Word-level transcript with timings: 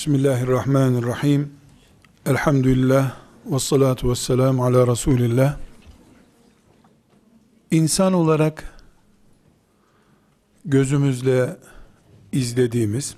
Bismillahirrahmanirrahim. 0.00 1.52
Elhamdülillah 2.26 3.16
ve 3.46 3.58
salatu 3.58 4.10
ve 4.10 4.14
selamu 4.14 4.64
ala 4.64 4.86
Resulillah. 4.86 5.56
İnsan 7.70 8.12
olarak 8.12 8.80
gözümüzle 10.64 11.56
izlediğimiz, 12.32 13.14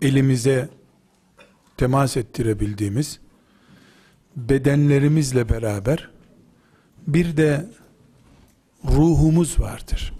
elimize 0.00 0.68
temas 1.76 2.16
ettirebildiğimiz, 2.16 3.20
bedenlerimizle 4.36 5.48
beraber 5.48 6.10
bir 7.06 7.36
de 7.36 7.70
ruhumuz 8.84 9.60
vardır. 9.60 10.12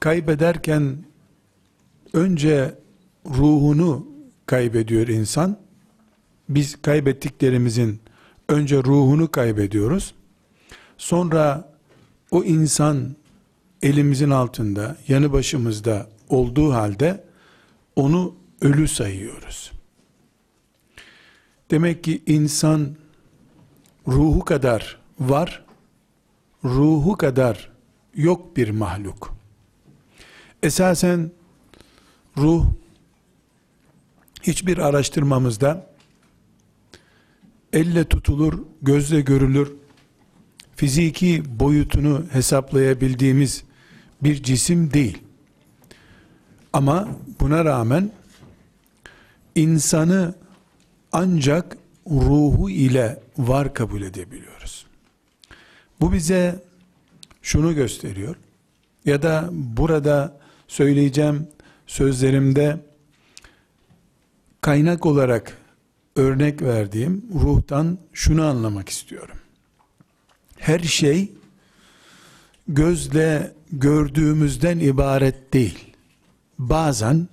Kaybederken 0.00 1.04
önce 2.12 2.81
ruhunu 3.26 4.06
kaybediyor 4.46 5.08
insan. 5.08 5.58
Biz 6.48 6.82
kaybettiklerimizin 6.82 8.00
önce 8.48 8.76
ruhunu 8.76 9.30
kaybediyoruz. 9.30 10.14
Sonra 10.98 11.72
o 12.30 12.44
insan 12.44 13.16
elimizin 13.82 14.30
altında, 14.30 14.96
yanı 15.08 15.32
başımızda 15.32 16.08
olduğu 16.28 16.72
halde 16.72 17.24
onu 17.96 18.34
ölü 18.60 18.88
sayıyoruz. 18.88 19.72
Demek 21.70 22.04
ki 22.04 22.22
insan 22.26 22.96
ruhu 24.08 24.44
kadar 24.44 25.00
var, 25.20 25.64
ruhu 26.64 27.16
kadar 27.16 27.72
yok 28.14 28.56
bir 28.56 28.70
mahluk. 28.70 29.34
Esasen 30.62 31.30
ruh 32.38 32.66
hiçbir 34.42 34.78
araştırmamızda 34.78 35.86
elle 37.72 38.04
tutulur, 38.04 38.58
gözle 38.82 39.20
görülür, 39.20 39.72
fiziki 40.76 41.42
boyutunu 41.60 42.24
hesaplayabildiğimiz 42.32 43.64
bir 44.22 44.42
cisim 44.42 44.92
değil. 44.92 45.18
Ama 46.72 47.08
buna 47.40 47.64
rağmen 47.64 48.10
insanı 49.54 50.34
ancak 51.12 51.76
ruhu 52.06 52.70
ile 52.70 53.20
var 53.38 53.74
kabul 53.74 54.02
edebiliyoruz. 54.02 54.86
Bu 56.00 56.12
bize 56.12 56.62
şunu 57.42 57.74
gösteriyor 57.74 58.36
ya 59.04 59.22
da 59.22 59.48
burada 59.52 60.38
söyleyeceğim 60.68 61.48
sözlerimde 61.86 62.80
kaynak 64.62 65.06
olarak 65.06 65.58
örnek 66.16 66.62
verdiğim 66.62 67.24
ruhtan 67.34 67.98
şunu 68.12 68.44
anlamak 68.44 68.88
istiyorum. 68.88 69.36
Her 70.58 70.78
şey 70.78 71.32
gözle 72.68 73.52
gördüğümüzden 73.72 74.78
ibaret 74.78 75.52
değil. 75.52 75.94
Bazen 76.58 77.28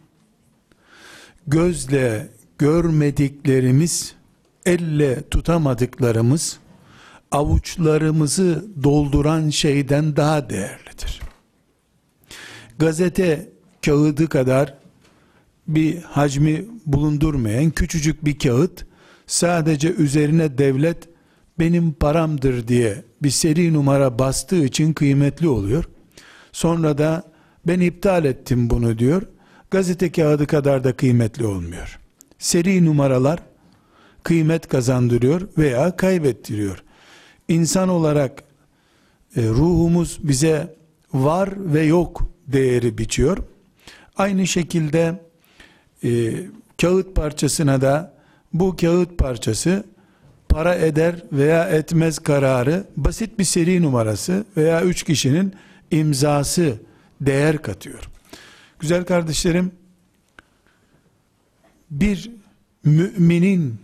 gözle 1.48 2.30
görmediklerimiz, 2.58 4.16
elle 4.66 5.30
tutamadıklarımız 5.30 6.60
avuçlarımızı 7.32 8.66
dolduran 8.84 9.50
şeyden 9.50 10.16
daha 10.16 10.50
değerlidir. 10.50 11.22
Gazete 12.80 13.50
kağıdı 13.86 14.30
kadar 14.30 14.79
bir 15.76 16.02
hacmi 16.02 16.66
bulundurmayan 16.86 17.72
küçücük 17.72 18.26
bir 18.26 18.40
kağıt 18.40 18.86
sadece 19.28 19.94
üzerine 19.94 20.58
devlet 20.58 20.98
benim 21.60 21.94
paramdır 21.94 22.68
diye 22.68 23.04
bir 23.24 23.30
seri 23.30 23.74
numara 23.74 24.20
bastığı 24.20 24.66
için 24.66 24.94
kıymetli 24.94 25.48
oluyor. 25.48 25.84
Sonra 26.52 26.98
da 26.98 27.24
ben 27.68 27.80
iptal 27.80 28.26
ettim 28.26 28.70
bunu 28.70 29.00
diyor. 29.00 29.22
Gazete 29.72 30.12
kağıdı 30.12 30.48
kadar 30.48 30.84
da 30.84 30.94
kıymetli 30.94 31.46
olmuyor. 31.46 32.00
Seri 32.40 32.86
numaralar 32.86 33.40
kıymet 34.24 34.68
kazandırıyor 34.68 35.42
veya 35.58 35.96
kaybettiriyor. 35.96 36.84
İnsan 37.48 37.90
olarak 37.90 38.44
e, 39.36 39.42
ruhumuz 39.48 40.20
bize 40.24 40.76
var 41.14 41.50
ve 41.58 41.84
yok 41.84 42.30
değeri 42.48 42.98
biçiyor. 42.98 43.38
Aynı 44.18 44.48
şekilde 44.48 45.29
e, 46.04 46.34
kağıt 46.82 47.16
parçasına 47.16 47.82
da 47.82 48.14
bu 48.54 48.76
kağıt 48.76 49.18
parçası 49.18 49.84
para 50.50 50.76
eder 50.76 51.16
veya 51.32 51.70
etmez 51.70 52.20
kararı 52.20 52.88
basit 52.98 53.40
bir 53.40 53.44
seri 53.44 53.82
numarası 53.82 54.46
veya 54.58 54.84
üç 54.84 55.04
kişinin 55.04 55.54
imzası 55.92 56.80
değer 57.22 57.62
katıyor. 57.62 58.10
Güzel 58.80 59.06
kardeşlerim 59.06 59.72
bir 61.92 62.32
müminin 62.84 63.80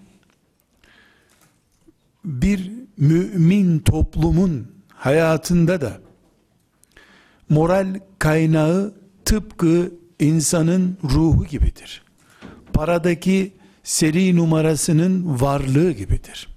bir 2.26 2.72
mümin 2.98 3.80
toplumun 3.80 4.68
hayatında 4.90 5.82
da 5.82 6.00
moral 7.50 8.00
kaynağı 8.20 8.94
tıpkı 9.26 9.92
insanın 10.20 10.98
ruhu 11.04 11.46
gibidir. 11.46 12.05
Paradaki 12.76 13.54
seri 13.84 14.36
numarasının 14.36 15.42
varlığı 15.42 15.92
gibidir. 15.92 16.48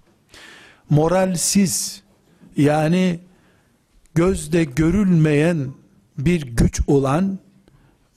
Moralsiz 0.90 2.02
yani 2.56 3.18
gözde 4.14 4.64
görülmeyen 4.64 5.72
bir 6.18 6.42
güç 6.42 6.80
olan 6.86 7.38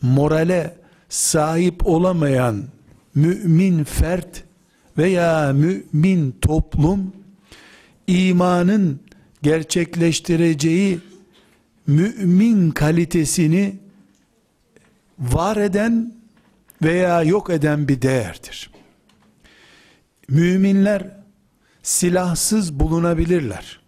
morale 0.01 0.75
sahip 1.09 1.88
olamayan 1.88 2.63
mümin 3.16 3.84
fert 3.84 4.44
veya 4.97 5.53
mümin 5.53 6.35
toplum 6.41 7.13
imanın 8.07 9.00
gerçekleştireceği 9.44 11.00
mümin 11.88 12.72
kalitesini 12.72 13.75
var 15.19 15.57
eden 15.57 16.20
veya 16.83 17.23
yok 17.23 17.49
eden 17.49 17.87
bir 17.87 18.01
değerdir. 18.01 18.71
Müminler 20.29 21.17
silahsız 21.83 22.79
bulunabilirler. 22.79 23.79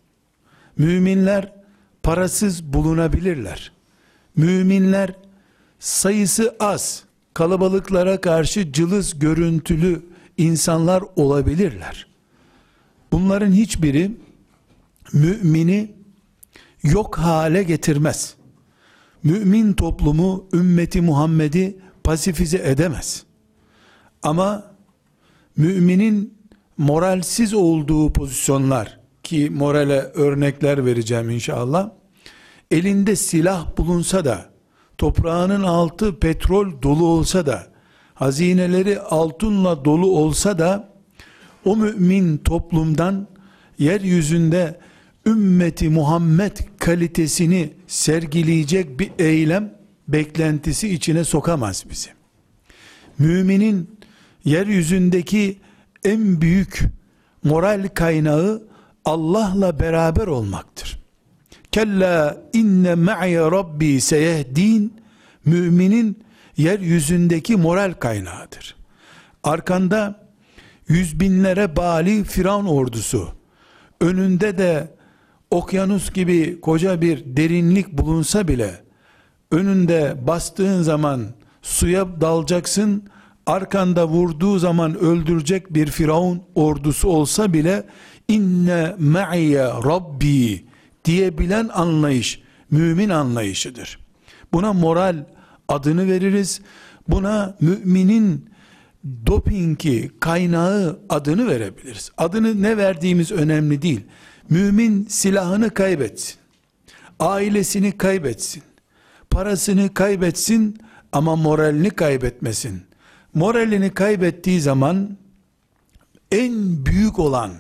Müminler 0.78 1.54
parasız 2.04 2.64
bulunabilirler. 2.64 3.72
Müminler 4.36 5.16
sayısı 5.80 6.56
az, 6.60 7.04
kalabalıklara 7.34 8.22
karşı 8.22 8.72
cılız 8.72 9.20
görüntülü 9.20 10.06
insanlar 10.38 11.04
olabilirler. 11.16 12.08
Bunların 13.12 13.52
hiçbiri 13.52 14.12
mümini 15.14 15.92
yok 16.84 17.18
hale 17.18 17.64
getirmez. 17.64 18.36
Mümin 19.24 19.74
toplumu, 19.74 20.48
ümmeti 20.54 21.02
Muhammed'i 21.02 21.78
pasifize 22.04 22.58
edemez. 22.58 23.24
Ama 24.24 24.64
müminin 25.58 26.34
moralsiz 26.78 27.54
olduğu 27.54 28.14
pozisyonlar 28.14 29.00
ki 29.24 29.50
morale 29.50 30.00
örnekler 30.00 30.86
vereceğim 30.86 31.30
inşallah. 31.30 31.90
Elinde 32.72 33.16
silah 33.16 33.78
bulunsa 33.78 34.26
da 34.26 34.46
toprağının 34.98 35.64
altı 35.64 36.20
petrol 36.20 36.82
dolu 36.82 37.06
olsa 37.06 37.46
da 37.46 37.68
hazineleri 38.14 39.00
altınla 39.00 39.86
dolu 39.86 40.12
olsa 40.12 40.60
da 40.60 40.94
o 41.66 41.76
mümin 41.76 42.38
toplumdan 42.38 43.28
yeryüzünde 43.80 44.80
ümmeti 45.26 45.90
Muhammed 45.90 46.58
kalitesini 46.80 47.74
sergileyecek 47.88 49.00
bir 49.00 49.12
eylem 49.20 49.74
beklentisi 50.08 50.90
içine 50.90 51.24
sokamaz 51.24 51.86
bizi. 51.90 52.10
Müminin 53.20 54.00
yeryüzündeki 54.46 55.58
en 56.06 56.42
büyük 56.42 56.84
moral 57.44 57.90
kaynağı 57.94 58.68
Allah'la 59.06 59.80
beraber 59.80 60.28
olmaktır. 60.28 61.00
Kella 61.72 62.42
inne 62.54 62.96
ma'i 62.96 63.38
rabbi 63.38 64.02
seyehdin 64.02 64.94
müminin 65.46 66.24
yeryüzündeki 66.58 67.56
moral 67.56 67.94
kaynağıdır. 67.94 68.76
Arkanda 69.44 70.28
yüz 70.88 71.20
binlere 71.20 71.76
bali 71.76 72.24
Firavun 72.24 72.66
ordusu, 72.66 73.30
önünde 74.02 74.58
de 74.58 74.88
okyanus 75.52 76.14
gibi 76.14 76.62
koca 76.62 77.02
bir 77.02 77.24
derinlik 77.26 77.92
bulunsa 77.92 78.48
bile, 78.48 78.83
önünde 79.54 80.16
bastığın 80.28 80.82
zaman 80.82 81.22
suya 81.62 82.22
dalacaksın, 82.22 83.04
arkanda 83.46 84.08
vurduğu 84.08 84.60
zaman 84.60 84.96
öldürecek 85.00 85.74
bir 85.74 85.88
firavun 85.88 86.42
ordusu 86.56 87.10
olsa 87.10 87.54
bile 87.54 87.84
inne 88.28 88.96
ma'iye 89.00 89.64
rabbi 89.64 90.66
diyebilen 91.06 91.70
anlayış 91.74 92.42
mümin 92.72 93.10
anlayışıdır. 93.10 94.00
Buna 94.54 94.74
moral 94.74 95.26
adını 95.68 96.08
veririz. 96.08 96.62
Buna 97.08 97.56
müminin 97.62 98.50
dopingi, 99.26 100.12
kaynağı 100.20 101.00
adını 101.10 101.48
verebiliriz. 101.48 102.12
Adını 102.18 102.62
ne 102.62 102.78
verdiğimiz 102.78 103.32
önemli 103.32 103.82
değil. 103.82 104.02
Mümin 104.50 105.06
silahını 105.10 105.70
kaybetsin. 105.70 106.36
Ailesini 107.20 107.98
kaybetsin. 107.98 108.64
Parasını 109.34 109.94
kaybetsin 109.94 110.78
ama 111.12 111.36
moralini 111.36 111.90
kaybetmesin. 111.90 112.84
Moralini 113.34 113.90
kaybettiği 113.90 114.62
zaman 114.62 115.18
en 116.32 116.86
büyük 116.86 117.20
olan 117.20 117.52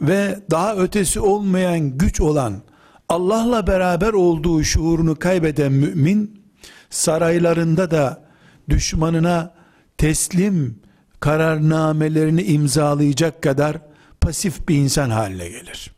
ve 0.00 0.40
daha 0.50 0.76
ötesi 0.76 1.20
olmayan 1.20 1.98
güç 1.98 2.20
olan 2.20 2.62
Allah'la 3.08 3.66
beraber 3.66 4.12
olduğu 4.12 4.64
şuurunu 4.64 5.18
kaybeden 5.18 5.72
mümin 5.72 6.42
saraylarında 6.90 7.90
da 7.90 8.24
düşmanına 8.68 9.54
teslim 9.98 10.80
kararnamelerini 11.20 12.42
imzalayacak 12.42 13.42
kadar 13.42 13.76
pasif 14.20 14.68
bir 14.68 14.76
insan 14.76 15.10
haline 15.10 15.48
gelir. 15.48 15.92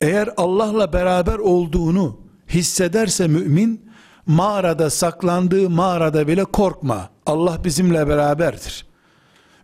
Eğer 0.00 0.30
Allah'la 0.36 0.92
beraber 0.92 1.38
olduğunu 1.38 2.27
hissederse 2.48 3.28
mümin 3.28 3.90
mağarada 4.26 4.90
saklandığı 4.90 5.70
mağarada 5.70 6.28
bile 6.28 6.44
korkma. 6.44 7.10
Allah 7.26 7.64
bizimle 7.64 8.08
beraberdir. 8.08 8.86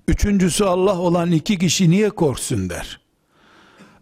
Üçüncüsü 0.08 0.64
Allah 0.64 0.98
olan 0.98 1.32
iki 1.32 1.58
kişi 1.58 1.90
niye 1.90 2.10
korksun 2.10 2.70
der. 2.70 3.00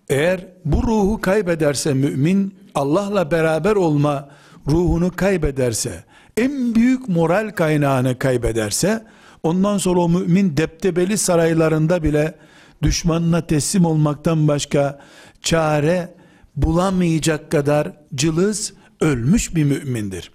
Eğer 0.08 0.46
bu 0.64 0.82
ruhu 0.82 1.20
kaybederse 1.20 1.94
mümin 1.94 2.54
Allah'la 2.74 3.30
beraber 3.30 3.76
olma 3.76 4.28
ruhunu 4.66 5.16
kaybederse 5.16 6.04
en 6.36 6.74
büyük 6.74 7.08
moral 7.08 7.50
kaynağını 7.50 8.18
kaybederse 8.18 9.04
ondan 9.42 9.78
sonra 9.78 10.00
o 10.00 10.08
mümin 10.08 10.56
deptebeli 10.56 11.18
saraylarında 11.18 12.02
bile 12.02 12.34
düşmanına 12.82 13.46
teslim 13.46 13.84
olmaktan 13.84 14.48
başka 14.48 14.98
çare 15.42 16.14
bulamayacak 16.56 17.50
kadar 17.50 17.92
cılız 18.14 18.72
ölmüş 19.00 19.54
bir 19.54 19.64
mümindir. 19.64 20.32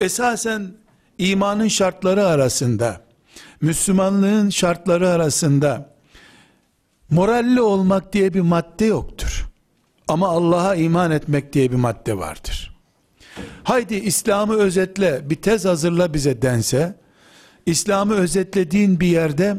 Esasen 0.00 0.72
imanın 1.18 1.68
şartları 1.68 2.26
arasında 2.26 3.00
Müslümanlığın 3.60 4.50
şartları 4.50 5.08
arasında 5.08 5.94
moralli 7.10 7.60
olmak 7.60 8.12
diye 8.12 8.34
bir 8.34 8.40
madde 8.40 8.84
yoktur. 8.84 9.48
Ama 10.08 10.28
Allah'a 10.28 10.74
iman 10.74 11.10
etmek 11.10 11.52
diye 11.52 11.70
bir 11.70 11.76
madde 11.76 12.18
vardır. 12.18 12.76
Haydi 13.64 13.94
İslam'ı 13.94 14.54
özetle 14.54 15.30
bir 15.30 15.34
tez 15.34 15.64
hazırla 15.64 16.14
bize 16.14 16.42
dense, 16.42 17.00
İslam'ı 17.66 18.14
özetlediğin 18.14 19.00
bir 19.00 19.06
yerde 19.06 19.56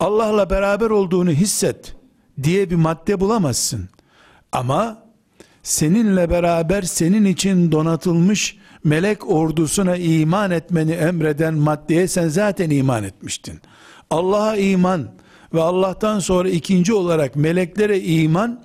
Allah'la 0.00 0.50
beraber 0.50 0.90
olduğunu 0.90 1.30
hisset 1.30 1.96
diye 2.42 2.70
bir 2.70 2.76
madde 2.76 3.20
bulamazsın. 3.20 3.88
Ama 4.52 5.09
seninle 5.62 6.30
beraber 6.30 6.82
senin 6.82 7.24
için 7.24 7.72
donatılmış 7.72 8.56
melek 8.84 9.30
ordusuna 9.30 9.96
iman 9.96 10.50
etmeni 10.50 10.92
emreden 10.92 11.54
maddeye 11.54 12.08
sen 12.08 12.28
zaten 12.28 12.70
iman 12.70 13.04
etmiştin. 13.04 13.60
Allah'a 14.10 14.56
iman 14.56 15.08
ve 15.54 15.60
Allah'tan 15.62 16.18
sonra 16.18 16.48
ikinci 16.48 16.94
olarak 16.94 17.36
meleklere 17.36 18.00
iman 18.00 18.64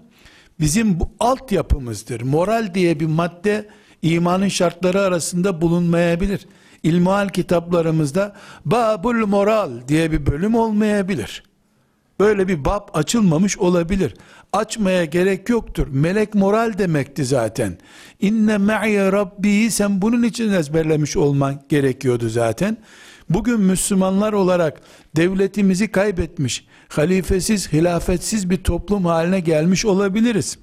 bizim 0.60 1.00
bu 1.00 1.12
altyapımızdır. 1.20 2.22
Moral 2.22 2.74
diye 2.74 3.00
bir 3.00 3.06
madde 3.06 3.68
imanın 4.02 4.48
şartları 4.48 5.02
arasında 5.02 5.62
bulunmayabilir. 5.62 6.48
İlmihal 6.84 7.30
kitaplarımızda 7.30 8.36
babul 8.66 9.28
moral 9.28 9.72
diye 9.88 10.12
bir 10.12 10.26
bölüm 10.26 10.56
olmayabilir. 10.56 11.44
Böyle 12.20 12.48
bir 12.48 12.66
bab 12.66 12.88
açılmamış 12.94 13.58
olabilir. 13.58 14.14
Açmaya 14.56 15.06
gerek 15.06 15.50
yoktur. 15.50 15.88
Melek 15.92 16.36
moral 16.36 16.78
demekti 16.78 17.26
zaten. 17.26 17.78
İnne 18.22 18.58
me'ye 18.58 19.12
rabbi 19.12 19.72
sen 19.72 20.02
bunun 20.02 20.24
için 20.24 20.54
ezberlemiş 20.54 21.18
olman 21.18 21.62
gerekiyordu 21.70 22.30
zaten. 22.30 22.78
Bugün 23.30 23.62
Müslümanlar 23.62 24.34
olarak 24.34 24.82
devletimizi 25.16 25.92
kaybetmiş, 25.92 26.66
halifesiz, 26.88 27.74
hilafetsiz 27.74 28.50
bir 28.50 28.64
toplum 28.64 29.06
haline 29.06 29.40
gelmiş 29.40 29.86
olabiliriz. 29.86 30.58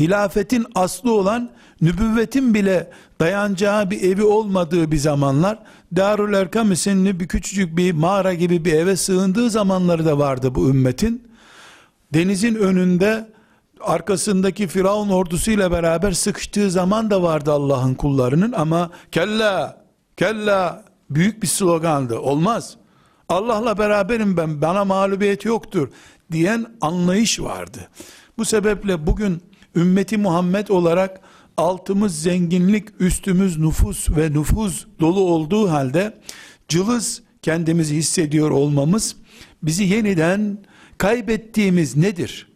Hilafetin 0.00 0.66
aslı 0.74 1.12
olan 1.12 1.50
nübüvvetin 1.80 2.54
bile 2.54 2.90
dayanacağı 3.20 3.90
bir 3.90 4.02
evi 4.02 4.24
olmadığı 4.24 4.92
bir 4.92 4.96
zamanlar 4.96 5.58
Darül 5.96 6.34
Erkam 6.34 6.72
isimli 6.72 7.20
bir 7.20 7.28
küçücük 7.28 7.76
bir 7.76 7.92
mağara 7.92 8.34
gibi 8.34 8.64
bir 8.64 8.72
eve 8.72 8.96
sığındığı 8.96 9.50
zamanları 9.50 10.06
da 10.06 10.18
vardı 10.18 10.54
bu 10.54 10.68
ümmetin. 10.68 11.29
Denizin 12.14 12.54
önünde 12.54 13.28
arkasındaki 13.80 14.66
Firavun 14.66 15.08
ordusuyla 15.08 15.70
beraber 15.70 16.12
sıkıştığı 16.12 16.70
zaman 16.70 17.10
da 17.10 17.22
vardı 17.22 17.52
Allah'ın 17.52 17.94
kullarının 17.94 18.52
ama 18.52 18.90
kella 19.12 19.84
kella 20.16 20.84
büyük 21.10 21.42
bir 21.42 21.48
slogandı. 21.48 22.18
Olmaz. 22.18 22.76
Allah'la 23.28 23.78
beraberim 23.78 24.36
ben. 24.36 24.62
Bana 24.62 24.84
mağlubiyet 24.84 25.44
yoktur 25.44 25.88
diyen 26.32 26.66
anlayış 26.80 27.40
vardı. 27.40 27.88
Bu 28.38 28.44
sebeple 28.44 29.06
bugün 29.06 29.42
ümmeti 29.76 30.18
Muhammed 30.18 30.68
olarak 30.68 31.20
altımız 31.56 32.22
zenginlik, 32.22 32.88
üstümüz 33.00 33.58
nüfus 33.58 34.10
ve 34.10 34.32
nüfuz 34.32 34.86
dolu 35.00 35.20
olduğu 35.20 35.70
halde 35.70 36.18
cılız 36.68 37.22
kendimizi 37.42 37.96
hissediyor 37.96 38.50
olmamız 38.50 39.16
bizi 39.62 39.84
yeniden 39.84 40.58
kaybettiğimiz 41.00 41.96
nedir? 41.96 42.48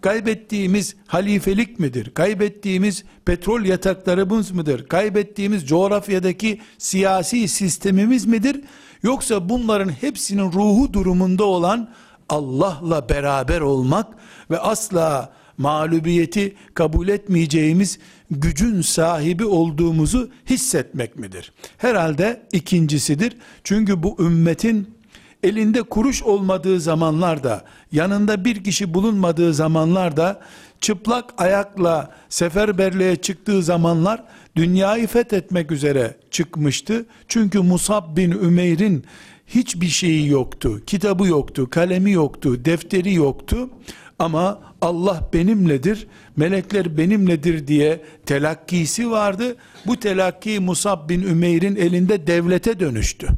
Kaybettiğimiz 0.00 0.96
halifelik 1.06 1.78
midir? 1.80 2.14
Kaybettiğimiz 2.14 3.04
petrol 3.24 3.64
yataklarımız 3.64 4.50
mıdır? 4.50 4.88
Kaybettiğimiz 4.88 5.66
coğrafyadaki 5.66 6.60
siyasi 6.78 7.48
sistemimiz 7.48 8.26
midir? 8.26 8.60
Yoksa 9.02 9.48
bunların 9.48 9.88
hepsinin 9.88 10.52
ruhu 10.52 10.92
durumunda 10.92 11.44
olan 11.44 11.90
Allah'la 12.28 13.08
beraber 13.08 13.60
olmak 13.60 14.06
ve 14.50 14.58
asla 14.58 15.32
mağlubiyeti 15.58 16.56
kabul 16.74 17.08
etmeyeceğimiz 17.08 17.98
gücün 18.30 18.80
sahibi 18.80 19.44
olduğumuzu 19.44 20.30
hissetmek 20.50 21.16
midir? 21.16 21.52
Herhalde 21.78 22.42
ikincisidir. 22.52 23.36
Çünkü 23.64 24.02
bu 24.02 24.16
ümmetin 24.20 25.01
elinde 25.42 25.82
kuruş 25.82 26.22
olmadığı 26.22 26.80
zamanlarda, 26.80 27.64
yanında 27.92 28.44
bir 28.44 28.64
kişi 28.64 28.94
bulunmadığı 28.94 29.54
zamanlarda, 29.54 30.40
çıplak 30.80 31.34
ayakla 31.38 32.12
seferberliğe 32.28 33.16
çıktığı 33.16 33.62
zamanlar, 33.62 34.24
dünyayı 34.56 35.06
fethetmek 35.06 35.72
üzere 35.72 36.16
çıkmıştı. 36.30 37.06
Çünkü 37.28 37.58
Musab 37.60 38.16
bin 38.16 38.30
Ümeyr'in 38.30 39.04
hiçbir 39.46 39.86
şeyi 39.86 40.28
yoktu, 40.28 40.82
kitabı 40.86 41.26
yoktu, 41.26 41.70
kalemi 41.70 42.12
yoktu, 42.12 42.64
defteri 42.64 43.14
yoktu. 43.14 43.70
Ama 44.18 44.60
Allah 44.80 45.30
benimledir, 45.32 46.06
melekler 46.36 46.98
benimledir 46.98 47.66
diye 47.66 48.00
telakkisi 48.26 49.10
vardı. 49.10 49.56
Bu 49.86 49.96
telakki 49.96 50.60
Musab 50.60 51.08
bin 51.08 51.22
Ümeyr'in 51.22 51.76
elinde 51.76 52.26
devlete 52.26 52.80
dönüştü 52.80 53.28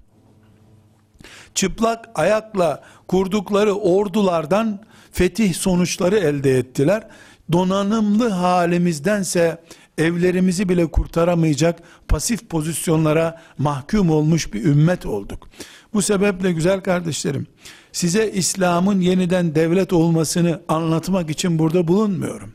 çıplak 1.54 2.08
ayakla 2.14 2.82
kurdukları 3.08 3.74
ordulardan 3.74 4.80
fetih 5.12 5.54
sonuçları 5.54 6.18
elde 6.18 6.58
ettiler. 6.58 7.08
Donanımlı 7.52 8.28
halimizdense 8.28 9.58
evlerimizi 9.98 10.68
bile 10.68 10.86
kurtaramayacak 10.86 11.82
pasif 12.08 12.48
pozisyonlara 12.48 13.40
mahkum 13.58 14.10
olmuş 14.10 14.52
bir 14.52 14.64
ümmet 14.64 15.06
olduk. 15.06 15.48
Bu 15.94 16.02
sebeple 16.02 16.52
güzel 16.52 16.80
kardeşlerim, 16.80 17.46
size 17.92 18.30
İslam'ın 18.30 19.00
yeniden 19.00 19.54
devlet 19.54 19.92
olmasını 19.92 20.60
anlatmak 20.68 21.30
için 21.30 21.58
burada 21.58 21.88
bulunmuyorum. 21.88 22.52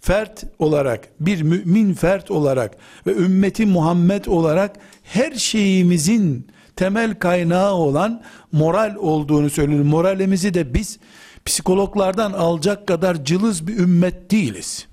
Fert 0.00 0.44
olarak, 0.58 1.08
bir 1.20 1.42
mümin 1.42 1.94
fert 1.94 2.30
olarak 2.30 2.76
ve 3.06 3.12
ümmeti 3.12 3.66
Muhammed 3.66 4.24
olarak 4.24 4.76
her 5.02 5.32
şeyimizin 5.32 6.46
temel 6.76 7.14
kaynağı 7.14 7.72
olan 7.72 8.22
moral 8.52 8.94
olduğunu 8.96 9.50
söylüyor. 9.50 9.84
Moralimizi 9.84 10.54
de 10.54 10.74
biz 10.74 10.98
psikologlardan 11.44 12.32
alacak 12.32 12.86
kadar 12.86 13.24
cılız 13.24 13.66
bir 13.66 13.78
ümmet 13.78 14.30
değiliz. 14.30 14.86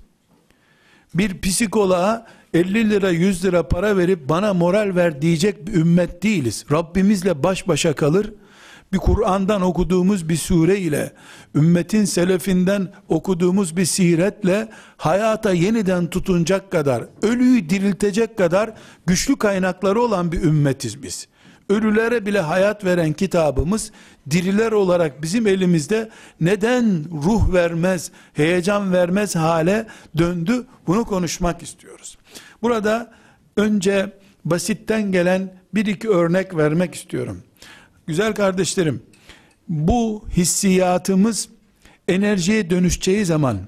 Bir 1.14 1.40
psikoloğa 1.40 2.26
50 2.54 2.90
lira 2.90 3.10
100 3.10 3.44
lira 3.44 3.68
para 3.68 3.96
verip 3.96 4.28
bana 4.28 4.54
moral 4.54 4.96
ver 4.96 5.22
diyecek 5.22 5.66
bir 5.66 5.74
ümmet 5.74 6.22
değiliz. 6.22 6.64
Rabbimizle 6.72 7.42
baş 7.42 7.68
başa 7.68 7.94
kalır. 7.94 8.32
Bir 8.92 8.98
Kur'an'dan 8.98 9.62
okuduğumuz 9.62 10.28
bir 10.28 10.36
sure 10.36 10.78
ile 10.78 11.12
ümmetin 11.54 12.04
selefinden 12.04 12.92
okuduğumuz 13.08 13.76
bir 13.76 13.84
siretle 13.84 14.68
hayata 14.96 15.52
yeniden 15.52 16.10
tutunacak 16.10 16.70
kadar, 16.70 17.04
ölüyü 17.22 17.68
diriltecek 17.70 18.38
kadar 18.38 18.74
güçlü 19.06 19.36
kaynakları 19.36 20.00
olan 20.00 20.32
bir 20.32 20.42
ümmetiz 20.42 21.02
biz. 21.02 21.28
Ölülere 21.68 22.26
bile 22.26 22.40
hayat 22.40 22.84
veren 22.84 23.12
kitabımız 23.12 23.92
diriler 24.30 24.72
olarak 24.72 25.22
bizim 25.22 25.46
elimizde 25.46 26.10
neden 26.40 27.04
ruh 27.10 27.52
vermez, 27.52 28.10
heyecan 28.32 28.92
vermez 28.92 29.36
hale 29.36 29.86
döndü? 30.18 30.66
Bunu 30.86 31.04
konuşmak 31.04 31.62
istiyoruz. 31.62 32.18
Burada 32.62 33.12
önce 33.56 34.12
basitten 34.44 35.12
gelen 35.12 35.54
bir 35.74 35.86
iki 35.86 36.08
örnek 36.08 36.56
vermek 36.56 36.94
istiyorum. 36.94 37.42
Güzel 38.06 38.34
kardeşlerim, 38.34 39.02
bu 39.68 40.24
hissiyatımız 40.36 41.48
enerjiye 42.08 42.70
dönüşeceği 42.70 43.24
zaman 43.24 43.58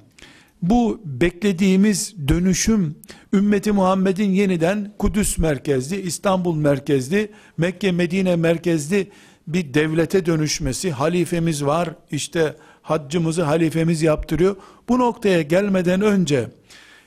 bu 0.71 1.01
beklediğimiz 1.05 2.15
dönüşüm 2.29 2.95
ümmeti 3.33 3.73
Muhammed'in 3.73 4.31
yeniden 4.31 4.93
Kudüs 4.99 5.39
merkezli, 5.39 6.01
İstanbul 6.01 6.57
merkezli, 6.57 7.31
Mekke 7.59 7.93
Medine 7.93 8.37
merkezli 8.37 9.11
bir 9.47 9.75
devlete 9.75 10.27
dönüşmesi, 10.27 10.91
halifemiz 10.91 11.65
var, 11.65 11.89
işte 12.11 12.57
haccımızı 12.83 13.43
halifemiz 13.43 14.03
yaptırıyor. 14.03 14.57
Bu 14.89 14.99
noktaya 14.99 15.43
gelmeden 15.43 16.01
önce 16.01 16.49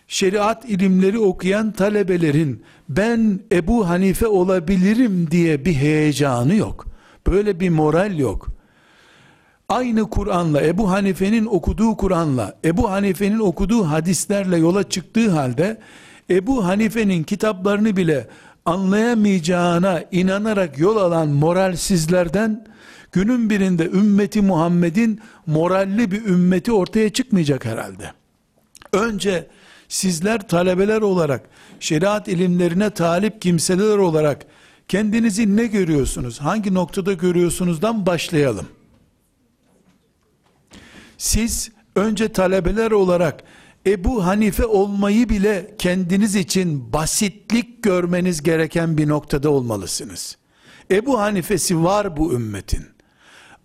şeriat 0.07 0.65
ilimleri 0.65 1.19
okuyan 1.19 1.71
talebelerin 1.71 2.63
ben 2.89 3.39
Ebu 3.51 3.89
Hanife 3.89 4.27
olabilirim 4.27 5.31
diye 5.31 5.65
bir 5.65 5.73
heyecanı 5.73 6.55
yok. 6.55 6.85
Böyle 7.27 7.59
bir 7.59 7.69
moral 7.69 8.19
yok. 8.19 8.58
Aynı 9.69 10.09
Kur'an'la 10.09 10.61
Ebu 10.61 10.91
Hanife'nin 10.91 11.45
okuduğu 11.45 11.97
Kur'an'la 11.97 12.57
Ebu 12.65 12.91
Hanife'nin 12.91 13.39
okuduğu 13.39 13.83
hadislerle 13.83 14.57
yola 14.57 14.89
çıktığı 14.89 15.29
halde 15.31 15.77
Ebu 16.29 16.65
Hanife'nin 16.65 17.23
kitaplarını 17.23 17.97
bile 17.97 18.27
anlayamayacağına 18.65 20.03
inanarak 20.11 20.79
yol 20.79 20.97
alan 20.97 21.29
moralsizlerden 21.29 22.67
günün 23.11 23.49
birinde 23.49 23.85
ümmeti 23.85 24.41
Muhammed'in 24.41 25.19
moralli 25.45 26.11
bir 26.11 26.25
ümmeti 26.25 26.71
ortaya 26.71 27.09
çıkmayacak 27.09 27.65
herhalde. 27.65 28.11
Önce 28.93 29.47
sizler 29.87 30.47
talebeler 30.47 31.01
olarak 31.01 31.41
şeriat 31.79 32.27
ilimlerine 32.27 32.89
talip 32.89 33.41
kimseler 33.41 33.97
olarak 33.97 34.45
kendinizi 34.87 35.55
ne 35.55 35.65
görüyorsunuz? 35.65 36.39
Hangi 36.39 36.73
noktada 36.73 37.13
görüyorsunuzdan 37.13 38.05
başlayalım. 38.05 38.67
Siz 41.19 41.71
önce 41.95 42.27
talebeler 42.27 42.91
olarak 42.91 43.43
Ebu 43.87 44.25
Hanife 44.25 44.65
olmayı 44.65 45.29
bile 45.29 45.75
kendiniz 45.77 46.35
için 46.35 46.93
basitlik 46.93 47.83
görmeniz 47.83 48.43
gereken 48.43 48.97
bir 48.97 49.07
noktada 49.07 49.49
olmalısınız. 49.49 50.37
Ebu 50.91 51.19
Hanife'si 51.19 51.83
var 51.83 52.17
bu 52.17 52.33
ümmetin. 52.33 52.85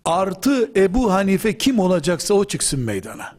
Artı 0.05 0.71
Ebu 0.75 1.13
Hanife 1.13 1.57
kim 1.57 1.79
olacaksa 1.79 2.33
o 2.33 2.45
çıksın 2.45 2.79
meydana. 2.79 3.35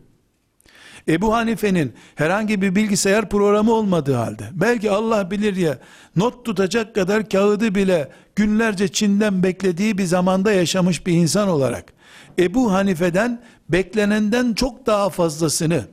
Ebu 1.09 1.35
Hanife'nin 1.35 1.93
herhangi 2.15 2.63
bir 2.63 2.75
bilgisayar 2.75 3.29
programı 3.29 3.73
olmadığı 3.73 4.15
halde, 4.15 4.45
belki 4.53 4.91
Allah 4.91 5.31
bilir 5.31 5.57
ya, 5.57 5.79
not 6.17 6.45
tutacak 6.45 6.95
kadar 6.95 7.29
kağıdı 7.29 7.75
bile 7.75 8.11
günlerce 8.37 8.89
Çin'den 8.89 9.43
beklediği 9.43 9.99
bir 9.99 10.05
zamanda 10.05 10.53
yaşamış 10.53 11.07
bir 11.07 11.13
insan 11.13 11.49
olarak, 11.49 11.93
Ebu 12.39 12.73
Hanife'den 12.73 13.43
beklenenden 13.69 14.55
çok 14.55 14.87
daha 14.87 15.11
fazlasını, 15.11 15.85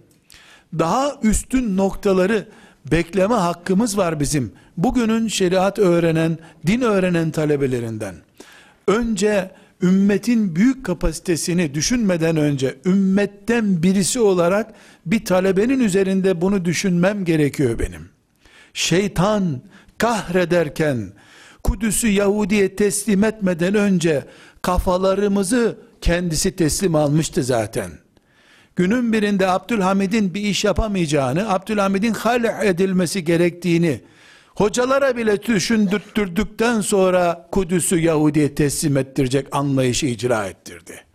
daha 0.80 1.20
üstün 1.24 1.78
noktaları 1.78 2.48
bekleme 2.92 3.36
hakkımız 3.36 3.98
var 3.98 4.20
bizim. 4.20 4.52
Bugünün 4.78 5.28
şeriat 5.28 5.80
öğrenen, 5.80 6.38
din 6.68 6.82
öğrenen 6.82 7.32
talebelerinden. 7.32 8.16
Önce 8.88 9.52
ümmetin 9.82 10.56
büyük 10.56 10.86
kapasitesini 10.86 11.74
düşünmeden 11.74 12.38
önce 12.38 12.76
ümmetten 12.86 13.84
birisi 13.84 14.20
olarak 14.20 14.74
bir 15.06 15.26
talebenin 15.26 15.80
üzerinde 15.80 16.42
bunu 16.42 16.66
düşünmem 16.66 17.26
gerekiyor 17.26 17.80
benim. 17.80 18.10
Şeytan 18.74 19.62
kahrederken 19.98 21.14
Kudüs'ü 21.64 22.08
Yahudi'ye 22.08 22.76
teslim 22.76 23.24
etmeden 23.24 23.76
önce 23.76 24.24
kafalarımızı 24.62 25.78
kendisi 26.04 26.56
teslim 26.56 26.96
almıştı 26.96 27.44
zaten. 27.44 27.92
Günün 28.76 29.14
birinde 29.14 29.48
Abdülhamid'in 29.48 30.34
bir 30.34 30.42
iş 30.42 30.64
yapamayacağını, 30.64 31.54
Abdülhamid'in 31.54 32.14
hal 32.14 32.44
edilmesi 32.44 33.24
gerektiğini 33.24 34.02
hocalara 34.56 35.18
bile 35.18 35.44
düşündürttürdükten 35.44 36.82
sonra 36.82 37.48
Kudüs'ü 37.52 38.00
Yahudi'ye 38.00 38.56
teslim 38.56 38.98
ettirecek 38.98 39.48
anlayışı 39.52 40.06
icra 40.06 40.48
ettirdi. 40.48 41.06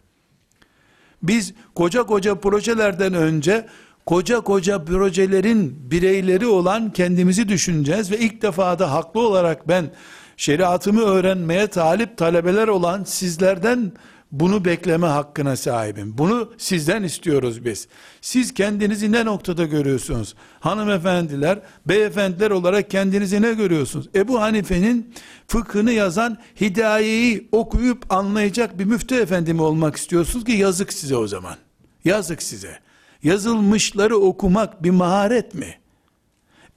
Biz 1.23 1.55
koca 1.75 2.03
koca 2.03 2.35
projelerden 2.35 3.15
önce 3.15 3.67
koca 4.07 4.41
koca 4.41 4.85
projelerin 4.85 5.91
bireyleri 5.91 6.47
olan 6.47 6.93
kendimizi 6.93 7.49
düşüneceğiz 7.49 8.11
ve 8.11 8.19
ilk 8.19 8.43
defa 8.43 8.79
da 8.79 8.93
haklı 8.93 9.21
olarak 9.21 9.69
ben 9.69 9.91
şeriatımı 10.37 11.01
öğrenmeye 11.01 11.67
talip 11.67 12.17
talebeler 12.17 12.69
olan 12.69 13.05
sizlerden 13.05 13.93
bunu 14.33 14.65
bekleme 14.65 15.07
hakkına 15.07 15.57
sahibim. 15.57 16.19
Bunu 16.19 16.53
sizden 16.59 17.03
istiyoruz 17.03 17.65
biz. 17.65 17.89
Siz 18.21 18.55
kendinizi 18.55 19.13
ne 19.13 19.25
noktada 19.25 19.65
görüyorsunuz? 19.65 20.35
Hanımefendiler, 20.61 21.61
beyefendiler 21.87 22.51
olarak 22.51 22.91
kendinizi 22.91 23.43
ne 23.43 23.53
görüyorsunuz? 23.53 24.09
Ebu 24.15 24.41
Hanife'nin 24.41 25.15
fıkhını 25.47 25.93
yazan 25.93 26.39
hidayeyi 26.61 27.49
okuyup 27.53 28.13
anlayacak 28.13 28.79
bir 28.79 28.85
müftü 28.85 29.15
efendi 29.15 29.55
mi 29.55 29.63
olmak 29.63 29.97
istiyorsunuz 29.97 30.45
ki 30.45 30.53
yazık 30.53 30.93
size 30.93 31.17
o 31.17 31.27
zaman. 31.27 31.57
Yazık 32.05 32.43
size. 32.43 32.79
Yazılmışları 33.23 34.17
okumak 34.17 34.83
bir 34.83 34.91
maharet 34.91 35.55
mi? 35.55 35.78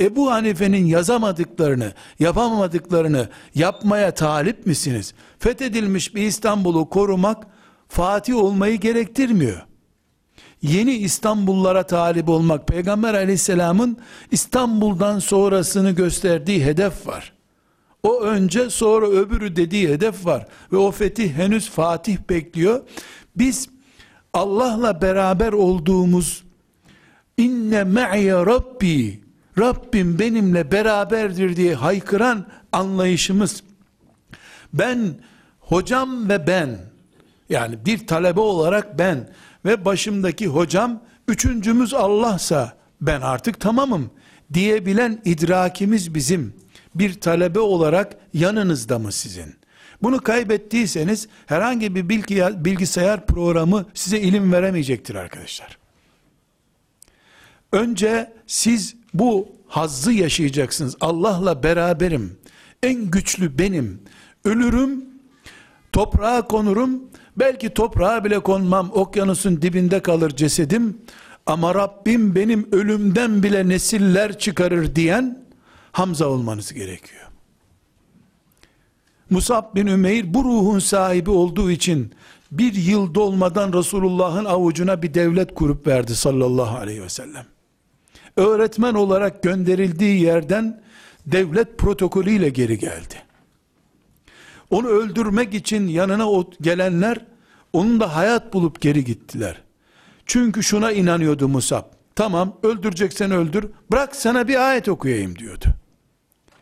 Ebu 0.01 0.31
Hanife'nin 0.31 0.86
yazamadıklarını, 0.86 1.93
yapamadıklarını 2.20 3.29
yapmaya 3.55 4.13
talip 4.13 4.65
misiniz? 4.65 5.13
Fethedilmiş 5.39 6.15
bir 6.15 6.22
İstanbul'u 6.22 6.89
korumak 6.89 7.48
Fatih 7.88 8.36
olmayı 8.36 8.79
gerektirmiyor. 8.79 9.65
Yeni 10.62 10.93
İstanbullara 10.93 11.84
talip 11.84 12.29
olmak 12.29 12.67
Peygamber 12.67 13.13
aleyhisselamın 13.13 13.98
İstanbul'dan 14.31 15.20
sonrasını 15.20 15.91
gösterdiği 15.91 16.65
hedef 16.65 17.08
var. 17.08 17.34
O 18.03 18.22
önce 18.22 18.70
sonra 18.70 19.08
öbürü 19.08 19.55
dediği 19.55 19.89
hedef 19.89 20.25
var. 20.25 20.48
Ve 20.72 20.77
o 20.77 20.91
fetih 20.91 21.34
henüz 21.34 21.70
Fatih 21.70 22.17
bekliyor. 22.29 22.81
Biz 23.36 23.70
Allah'la 24.34 25.01
beraber 25.01 25.53
olduğumuz 25.53 26.43
inne 27.38 27.84
me'ye 27.84 28.34
rabbi 28.34 29.22
Rabbim 29.60 30.20
benimle 30.20 30.72
beraberdir 30.72 31.55
diye 31.55 31.75
haykıran 31.75 32.46
anlayışımız 32.72 33.63
ben 34.74 35.15
hocam 35.60 36.29
ve 36.29 36.48
ben 36.48 36.79
yani 37.50 37.86
bir 37.86 38.08
talebe 38.08 38.39
olarak 38.39 39.00
ben 39.00 39.29
ve 39.65 39.86
başımdaki 39.86 40.48
hocam 40.48 41.03
üçüncümüz 41.27 41.93
Allah'sa 41.93 42.77
ben 43.01 43.22
artık 43.22 43.60
tamamım 43.60 44.12
diyebilen 44.53 45.22
idrakimiz 45.25 46.15
bizim 46.15 46.53
bir 46.96 47.22
talebe 47.22 47.60
olarak 47.60 48.17
yanınızda 48.34 49.00
mı 49.00 49.12
sizin? 49.12 49.55
Bunu 50.01 50.20
kaybettiyseniz 50.20 51.27
herhangi 51.46 51.96
bir 51.96 52.10
bilgisayar 52.65 53.25
programı 53.25 53.86
size 53.93 54.20
ilim 54.20 54.53
veremeyecektir 54.53 55.15
arkadaşlar. 55.15 55.77
Önce 57.72 58.34
siz 58.48 58.96
bu 59.13 59.50
hazzı 59.68 60.12
yaşayacaksınız. 60.12 60.96
Allah'la 61.01 61.63
beraberim. 61.63 62.38
En 62.84 63.12
güçlü 63.12 63.60
benim. 63.60 64.01
Ölürüm, 64.46 65.06
toprağa 65.91 66.41
konurum. 66.41 67.03
Belki 67.38 67.70
toprağa 67.70 68.24
bile 68.24 68.39
konmam. 68.39 68.91
Okyanusun 68.94 69.62
dibinde 69.62 70.01
kalır 70.01 70.30
cesedim. 70.30 70.98
Ama 71.46 71.75
Rabbim 71.75 72.36
benim 72.36 72.68
ölümden 72.72 73.44
bile 73.44 73.70
nesiller 73.70 74.39
çıkarır 74.39 74.96
diyen 74.96 75.46
Hamza 75.91 76.27
olmanız 76.27 76.74
gerekiyor. 76.74 77.27
Musab 79.30 79.75
bin 79.75 79.88
Ümeyr 79.88 80.34
bu 80.34 80.44
ruhun 80.44 80.80
sahibi 80.80 81.30
olduğu 81.30 81.72
için 81.72 82.13
bir 82.51 82.74
yıl 82.74 83.15
dolmadan 83.15 83.74
Resulullah'ın 83.74 84.46
avucuna 84.46 85.01
bir 85.01 85.13
devlet 85.13 85.56
kurup 85.56 85.88
verdi 85.88 86.15
sallallahu 86.15 86.77
aleyhi 86.77 87.03
ve 87.03 87.10
sellem. 87.10 87.46
Öğretmen 88.38 88.93
olarak 88.93 89.43
gönderildiği 89.43 90.21
yerden 90.21 90.81
devlet 91.25 91.77
protokolüyle 91.77 92.50
geri 92.50 92.79
geldi. 92.79 93.15
Onu 94.69 94.88
öldürmek 94.88 95.53
için 95.53 95.88
yanına 95.88 96.43
gelenler 96.61 97.17
onun 97.73 98.00
da 98.00 98.15
hayat 98.15 98.53
bulup 98.53 98.81
geri 98.81 99.03
gittiler. 99.05 99.61
Çünkü 100.25 100.63
şuna 100.63 100.91
inanıyordu 100.91 101.47
Musab. 101.47 101.83
Tamam 102.15 102.57
öldüreceksen 102.63 103.31
öldür. 103.31 103.65
Bırak 103.91 104.15
sana 104.15 104.47
bir 104.47 104.69
ayet 104.69 104.89
okuyayım 104.89 105.35
diyordu. 105.35 105.65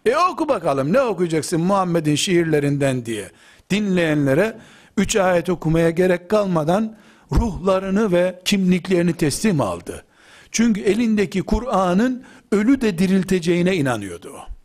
E 0.05 0.15
oku 0.17 0.49
bakalım 0.49 0.93
ne 0.93 1.01
okuyacaksın 1.01 1.61
Muhammed'in 1.61 2.15
şiirlerinden 2.15 3.05
diye. 3.05 3.31
Dinleyenlere 3.69 4.57
üç 4.97 5.15
ayet 5.15 5.49
okumaya 5.49 5.89
gerek 5.89 6.29
kalmadan 6.29 6.97
ruhlarını 7.31 8.11
ve 8.11 8.41
kimliklerini 8.45 9.13
teslim 9.13 9.61
aldı. 9.61 10.05
Çünkü 10.51 10.82
elindeki 10.82 11.41
Kur'an'ın 11.41 12.24
ölü 12.51 12.82
de 12.82 12.98
dirilteceğine 12.98 13.75
inanıyordu 13.75 14.34
o. 14.36 14.60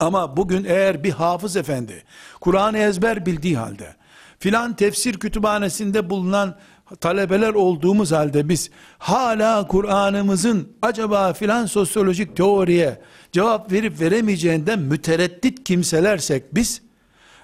Ama 0.00 0.36
bugün 0.36 0.64
eğer 0.64 1.04
bir 1.04 1.10
hafız 1.10 1.56
efendi 1.56 2.04
Kur'an'ı 2.40 2.78
ezber 2.78 3.26
bildiği 3.26 3.56
halde 3.56 3.96
filan 4.38 4.76
tefsir 4.76 5.18
kütüphanesinde 5.18 6.10
bulunan 6.10 6.56
talebeler 7.00 7.54
olduğumuz 7.54 8.12
halde 8.12 8.48
biz 8.48 8.70
hala 8.98 9.66
Kur'an'ımızın 9.66 10.72
acaba 10.82 11.32
filan 11.32 11.66
sosyolojik 11.66 12.36
teoriye 12.36 13.00
cevap 13.32 13.72
verip 13.72 14.00
veremeyeceğinden 14.00 14.78
mütereddit 14.78 15.64
kimselersek 15.64 16.54
biz 16.54 16.82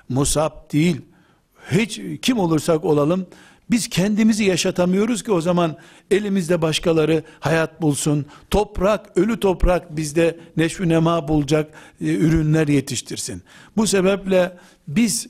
Musab 0.08 0.72
değil 0.72 1.00
hiç 1.70 2.00
kim 2.22 2.38
olursak 2.38 2.84
olalım 2.84 3.26
biz 3.70 3.88
kendimizi 3.88 4.44
yaşatamıyoruz 4.44 5.22
ki 5.22 5.32
o 5.32 5.40
zaman 5.40 5.76
elimizde 6.10 6.62
başkaları 6.62 7.22
hayat 7.40 7.82
bulsun. 7.82 8.26
Toprak, 8.50 9.18
ölü 9.18 9.40
toprak 9.40 9.96
bizde 9.96 10.38
neşvü 10.56 10.88
nema 10.88 11.28
bulacak 11.28 11.70
e, 12.00 12.14
ürünler 12.14 12.68
yetiştirsin. 12.68 13.42
Bu 13.76 13.86
sebeple 13.86 14.56
biz 14.88 15.26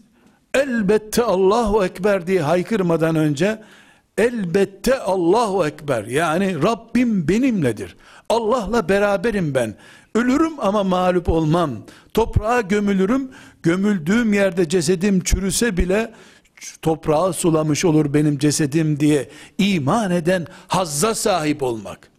elbette 0.55 1.23
Allahu 1.23 1.85
Ekber 1.85 2.27
diye 2.27 2.43
haykırmadan 2.43 3.17
önce 3.17 3.63
elbette 4.19 4.99
Allahu 4.99 5.67
Ekber 5.67 6.05
yani 6.05 6.63
Rabbim 6.63 7.29
benimledir. 7.29 7.97
Allah'la 8.29 8.89
beraberim 8.89 9.55
ben. 9.55 9.75
Ölürüm 10.15 10.61
ama 10.61 10.85
mağlup 10.85 11.29
olmam. 11.29 11.71
Toprağa 12.15 12.61
gömülürüm. 12.61 13.31
Gömüldüğüm 13.63 14.33
yerde 14.33 14.69
cesedim 14.69 15.21
çürüse 15.21 15.77
bile 15.77 16.13
toprağı 16.83 17.33
sulamış 17.33 17.85
olur 17.85 18.15
benim 18.15 18.39
cesedim 18.39 19.01
diye 19.01 19.29
iman 19.59 20.11
eden 20.11 20.47
hazza 20.69 21.15
sahip 21.15 21.63
olmak. 21.63 22.11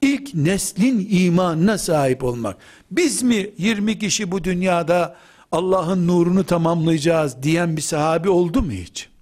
İlk 0.00 0.34
neslin 0.34 1.08
imanına 1.10 1.78
sahip 1.78 2.24
olmak. 2.24 2.56
Biz 2.90 3.22
mi 3.22 3.50
20 3.58 3.98
kişi 3.98 4.30
bu 4.30 4.44
dünyada 4.44 5.16
Allah'ın 5.52 6.06
nurunu 6.06 6.44
tamamlayacağız 6.44 7.42
diyen 7.42 7.76
bir 7.76 7.82
sahabi 7.82 8.28
oldu 8.28 8.62
mu 8.62 8.70
hiç? 8.70 9.13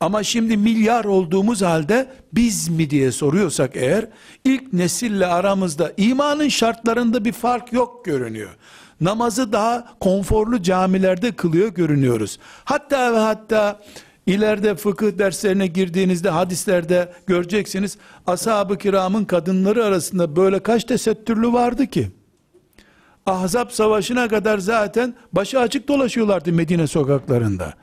Ama 0.00 0.22
şimdi 0.22 0.56
milyar 0.56 1.04
olduğumuz 1.04 1.62
halde 1.62 2.08
biz 2.32 2.68
mi 2.68 2.90
diye 2.90 3.12
soruyorsak 3.12 3.76
eğer 3.76 4.06
ilk 4.44 4.72
nesille 4.72 5.26
aramızda 5.26 5.92
imanın 5.96 6.48
şartlarında 6.48 7.24
bir 7.24 7.32
fark 7.32 7.72
yok 7.72 8.04
görünüyor. 8.04 8.50
Namazı 9.00 9.52
daha 9.52 9.98
konforlu 10.00 10.62
camilerde 10.62 11.32
kılıyor 11.32 11.68
görünüyoruz. 11.68 12.38
Hatta 12.64 13.12
ve 13.12 13.18
hatta 13.18 13.80
ileride 14.26 14.74
fıkıh 14.74 15.18
derslerine 15.18 15.66
girdiğinizde 15.66 16.30
hadislerde 16.30 17.12
göreceksiniz. 17.26 17.98
Ashab-ı 18.26 18.78
kiramın 18.78 19.24
kadınları 19.24 19.84
arasında 19.84 20.36
böyle 20.36 20.60
kaç 20.60 20.84
tesettürlü 20.84 21.52
vardı 21.52 21.86
ki? 21.86 22.10
Ahzab 23.26 23.70
savaşına 23.70 24.28
kadar 24.28 24.58
zaten 24.58 25.14
başı 25.32 25.60
açık 25.60 25.88
dolaşıyorlardı 25.88 26.52
Medine 26.52 26.86
sokaklarında. 26.86 27.74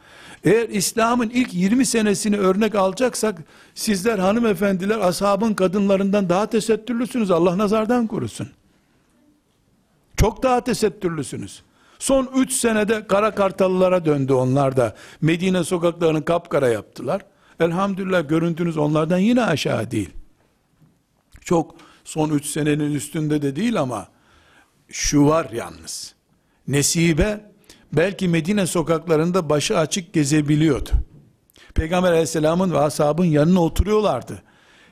Eğer 0.44 0.70
İslam'ın 0.70 1.30
ilk 1.30 1.54
20 1.54 1.86
senesini 1.86 2.38
örnek 2.38 2.76
alacaksak 2.76 3.44
sizler 3.76 4.20
hanımefendiler 4.20 5.00
ashabın 5.00 5.54
kadınlarından 5.54 6.30
daha 6.30 6.50
tesettürlüsünüz. 6.50 7.32
Allah 7.32 7.58
nazardan 7.58 8.08
korusun. 8.08 8.50
Çok 10.18 10.44
daha 10.44 10.64
tesettürlüsünüz. 10.64 11.64
Son 12.00 12.30
3 12.36 12.54
senede 12.54 13.08
kara 13.08 13.36
kartallara 13.36 14.06
döndü 14.06 14.34
onlar 14.34 14.78
da. 14.78 14.96
Medine 15.22 15.64
sokaklarını 15.64 16.26
kapkara 16.26 16.68
yaptılar. 16.68 17.22
Elhamdülillah 17.60 18.30
görüntünüz 18.30 18.78
onlardan 18.78 19.18
yine 19.18 19.44
aşağı 19.44 19.92
değil. 19.92 20.10
Çok 21.42 21.76
son 22.04 22.30
3 22.30 22.46
senenin 22.46 22.96
üstünde 22.96 23.42
de 23.42 23.56
değil 23.56 23.82
ama 23.82 24.08
şu 24.90 25.26
var 25.26 25.50
yalnız. 25.54 26.16
Nesibe 26.68 27.52
belki 27.94 28.28
Medine 28.28 28.68
sokaklarında 28.68 29.50
başı 29.50 29.78
açık 29.78 30.14
gezebiliyordu. 30.14 30.90
Peygamber 31.76 32.12
aleyhisselamın 32.12 32.72
ve 32.72 32.80
ashabın 32.80 33.26
yanına 33.26 33.62
oturuyorlardı. 33.62 34.44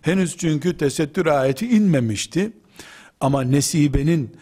Henüz 0.02 0.38
çünkü 0.38 0.78
tesettür 0.78 1.26
ayeti 1.26 1.68
inmemişti. 1.68 2.52
Ama 3.20 3.42
Nesibe'nin 3.42 4.38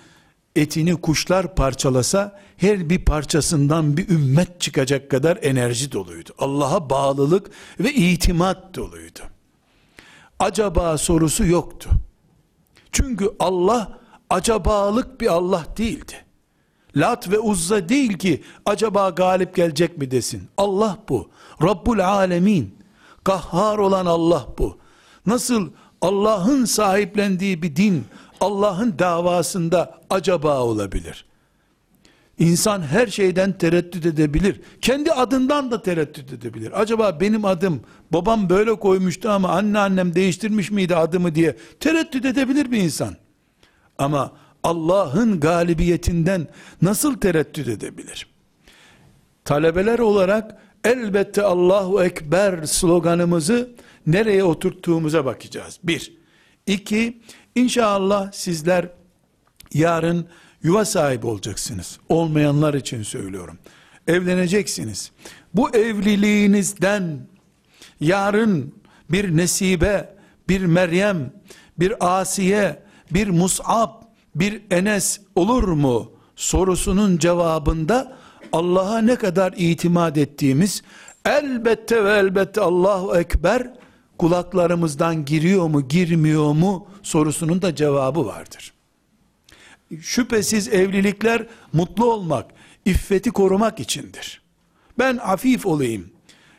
etini 0.56 0.96
kuşlar 0.96 1.56
parçalasa 1.56 2.40
her 2.58 2.90
bir 2.90 3.06
parçasından 3.06 3.98
bir 3.98 4.10
ümmet 4.10 4.62
çıkacak 4.62 5.12
kadar 5.12 5.40
enerji 5.42 5.92
doluydu. 5.92 6.30
Allah'a 6.38 6.90
bağlılık 6.90 7.52
ve 7.80 7.94
itimat 7.94 8.76
doluydu. 8.76 9.20
Acaba 10.40 10.98
sorusu 10.98 11.46
yoktu. 11.46 11.90
Çünkü 12.92 13.30
Allah 13.40 14.00
acabalık 14.30 15.22
bir 15.22 15.28
Allah 15.28 15.66
değildi. 15.78 16.23
Lat 16.96 17.32
ve 17.32 17.40
Uzza 17.40 17.90
değil 17.90 18.18
ki 18.18 18.44
acaba 18.66 19.10
galip 19.10 19.56
gelecek 19.56 19.98
mi 19.98 20.12
desin. 20.12 20.44
Allah 20.58 20.98
bu. 21.10 21.30
Rabbul 21.64 22.00
alemin. 22.00 22.76
Kahhar 23.24 23.78
olan 23.78 24.06
Allah 24.06 24.48
bu. 24.58 24.78
Nasıl 25.26 25.70
Allah'ın 26.02 26.66
sahiplendiği 26.66 27.62
bir 27.62 27.76
din 27.76 28.06
Allah'ın 28.42 29.00
davasında 29.00 30.00
acaba 30.10 30.60
olabilir. 30.60 31.26
İnsan 32.40 32.82
her 32.82 33.08
şeyden 33.08 33.58
tereddüt 33.58 34.06
edebilir. 34.06 34.62
Kendi 34.82 35.12
adından 35.12 35.72
da 35.72 35.82
tereddüt 35.82 36.34
edebilir. 36.34 36.82
Acaba 36.82 37.20
benim 37.20 37.46
adım 37.46 37.82
babam 38.12 38.50
böyle 38.50 38.76
koymuştu 38.76 39.30
ama 39.30 39.50
anneannem 39.50 40.16
değiştirmiş 40.16 40.72
miydi 40.72 40.96
adımı 40.96 41.36
diye 41.36 41.58
tereddüt 41.80 42.26
edebilir 42.26 42.72
bir 42.72 42.78
insan. 42.78 43.16
Ama 43.98 44.32
Allah'ın 44.64 45.40
galibiyetinden 45.40 46.48
nasıl 46.82 47.18
tereddüt 47.18 47.68
edebilir? 47.68 48.28
Talebeler 49.46 50.00
olarak 50.00 50.62
elbette 50.84 51.42
Allahu 51.42 52.04
Ekber 52.04 52.64
sloganımızı 52.64 53.76
nereye 54.08 54.44
oturttuğumuza 54.44 55.26
bakacağız. 55.26 55.80
Bir. 55.84 56.14
İki, 56.68 57.22
İnşallah 57.56 58.32
sizler 58.32 58.90
yarın 59.74 60.28
yuva 60.64 60.86
sahibi 60.86 61.28
olacaksınız. 61.28 62.00
Olmayanlar 62.10 62.74
için 62.74 63.04
söylüyorum. 63.04 63.58
Evleneceksiniz. 64.08 65.12
Bu 65.54 65.76
evliliğinizden 65.76 67.28
yarın 68.00 68.76
bir 69.10 69.38
Nesibe, 69.38 70.16
bir 70.50 70.66
Meryem, 70.66 71.34
bir 71.80 72.20
Asiye, 72.20 72.84
bir 73.12 73.28
Mus'ab, 73.28 74.03
bir 74.36 74.62
Enes 74.72 75.20
olur 75.36 75.64
mu 75.68 76.12
sorusunun 76.36 77.18
cevabında 77.18 78.18
Allah'a 78.52 78.98
ne 78.98 79.16
kadar 79.16 79.54
itimat 79.58 80.18
ettiğimiz 80.18 80.84
elbette 81.26 82.04
ve 82.04 82.12
elbette 82.12 82.62
Allahu 82.62 83.18
Ekber 83.18 83.74
kulaklarımızdan 84.18 85.26
giriyor 85.26 85.68
mu 85.68 85.88
girmiyor 85.88 86.54
mu 86.54 86.88
sorusunun 87.04 87.62
da 87.62 87.76
cevabı 87.76 88.26
vardır. 88.26 88.74
Şüphesiz 90.02 90.68
evlilikler 90.68 91.48
mutlu 91.74 92.12
olmak, 92.12 92.46
iffeti 92.86 93.32
korumak 93.32 93.80
içindir. 93.80 94.42
Ben 95.00 95.18
afif 95.18 95.66
olayım, 95.66 96.12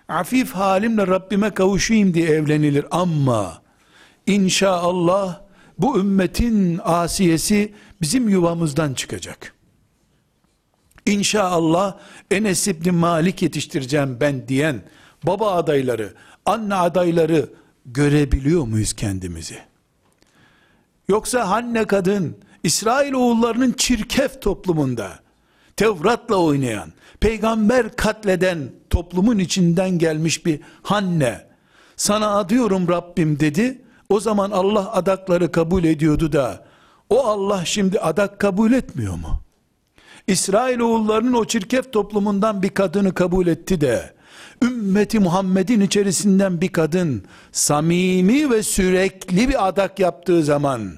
afif 0.08 0.52
halimle 0.52 1.06
Rabbime 1.06 1.50
kavuşayım 1.50 2.14
diye 2.14 2.28
evlenilir 2.28 2.86
ama 2.90 3.62
inşallah 4.26 5.43
bu 5.78 5.98
ümmetin 5.98 6.80
asiyesi 6.84 7.74
bizim 8.00 8.28
yuvamızdan 8.28 8.94
çıkacak. 8.94 9.54
İnşallah 11.06 11.98
Enes 12.30 12.68
İbni 12.68 12.90
Malik 12.90 13.42
yetiştireceğim 13.42 14.16
ben 14.20 14.48
diyen 14.48 14.82
baba 15.22 15.52
adayları, 15.52 16.14
anne 16.46 16.74
adayları 16.74 17.48
görebiliyor 17.86 18.66
muyuz 18.66 18.92
kendimizi? 18.92 19.58
Yoksa 21.08 21.50
Hanne 21.50 21.84
kadın 21.84 22.36
İsrail 22.62 23.12
oğullarının 23.12 23.72
çirkef 23.72 24.42
toplumunda 24.42 25.18
Tevrat'la 25.76 26.36
oynayan, 26.36 26.92
peygamber 27.20 27.96
katleden 27.96 28.72
toplumun 28.90 29.38
içinden 29.38 29.90
gelmiş 29.90 30.46
bir 30.46 30.60
Hanne 30.82 31.46
sana 31.96 32.36
adıyorum 32.36 32.88
Rabbim 32.88 33.40
dedi 33.40 33.83
O 34.08 34.20
zaman 34.20 34.50
Allah 34.50 34.92
adakları 34.92 35.52
kabul 35.52 35.84
ediyordu 35.84 36.32
da 36.32 36.64
o 37.10 37.24
Allah 37.24 37.64
şimdi 37.64 38.00
adak 38.00 38.38
kabul 38.38 38.72
etmiyor 38.72 39.14
mu? 39.14 39.40
İsrail 40.26 40.78
oğullarının 40.78 41.32
o 41.32 41.44
çirkef 41.44 41.92
toplumundan 41.92 42.62
bir 42.62 42.68
kadını 42.68 43.14
kabul 43.14 43.46
etti 43.46 43.80
de 43.80 44.14
ümmeti 44.62 45.18
Muhammed'in 45.18 45.80
içerisinden 45.80 46.60
bir 46.60 46.68
kadın 46.68 47.24
samimi 47.52 48.50
ve 48.50 48.62
sürekli 48.62 49.48
bir 49.48 49.68
adak 49.68 49.98
yaptığı 49.98 50.42
zaman 50.44 50.92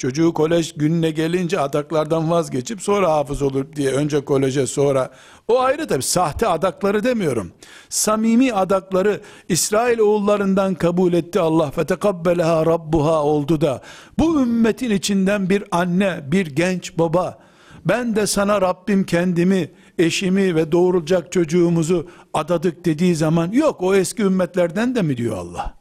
çocuğu 0.00 0.34
kolej 0.34 0.72
gününe 0.76 1.10
gelince 1.10 1.60
adaklardan 1.60 2.30
vazgeçip 2.30 2.82
sonra 2.82 3.12
hafız 3.12 3.42
olur 3.42 3.66
diye 3.76 3.92
önce 3.92 4.24
koleje 4.24 4.66
sonra 4.66 5.10
o 5.48 5.60
ayrı 5.60 5.86
tabi 5.86 6.02
sahte 6.02 6.48
adakları 6.48 7.04
demiyorum. 7.04 7.52
Samimi 7.88 8.52
adakları 8.52 9.20
İsrail 9.48 9.98
oğullarından 9.98 10.74
kabul 10.74 11.12
etti 11.12 11.40
Allah. 11.40 11.70
Fetekabbeleha 11.70 12.66
rabbuha 12.66 13.22
oldu 13.22 13.60
da. 13.60 13.80
Bu 14.18 14.42
ümmetin 14.42 14.90
içinden 14.90 15.50
bir 15.50 15.64
anne 15.70 16.20
bir 16.32 16.46
genç 16.46 16.98
baba 16.98 17.38
ben 17.84 18.16
de 18.16 18.26
sana 18.26 18.60
Rabbim 18.60 19.04
kendimi, 19.04 19.70
eşimi 19.98 20.54
ve 20.54 20.72
doğurulacak 20.72 21.32
çocuğumuzu 21.32 22.08
adadık 22.34 22.84
dediği 22.84 23.16
zaman 23.16 23.52
yok 23.52 23.82
o 23.82 23.94
eski 23.94 24.22
ümmetlerden 24.22 24.94
de 24.94 25.02
mi? 25.02 25.16
diyor 25.16 25.36
Allah? 25.36 25.74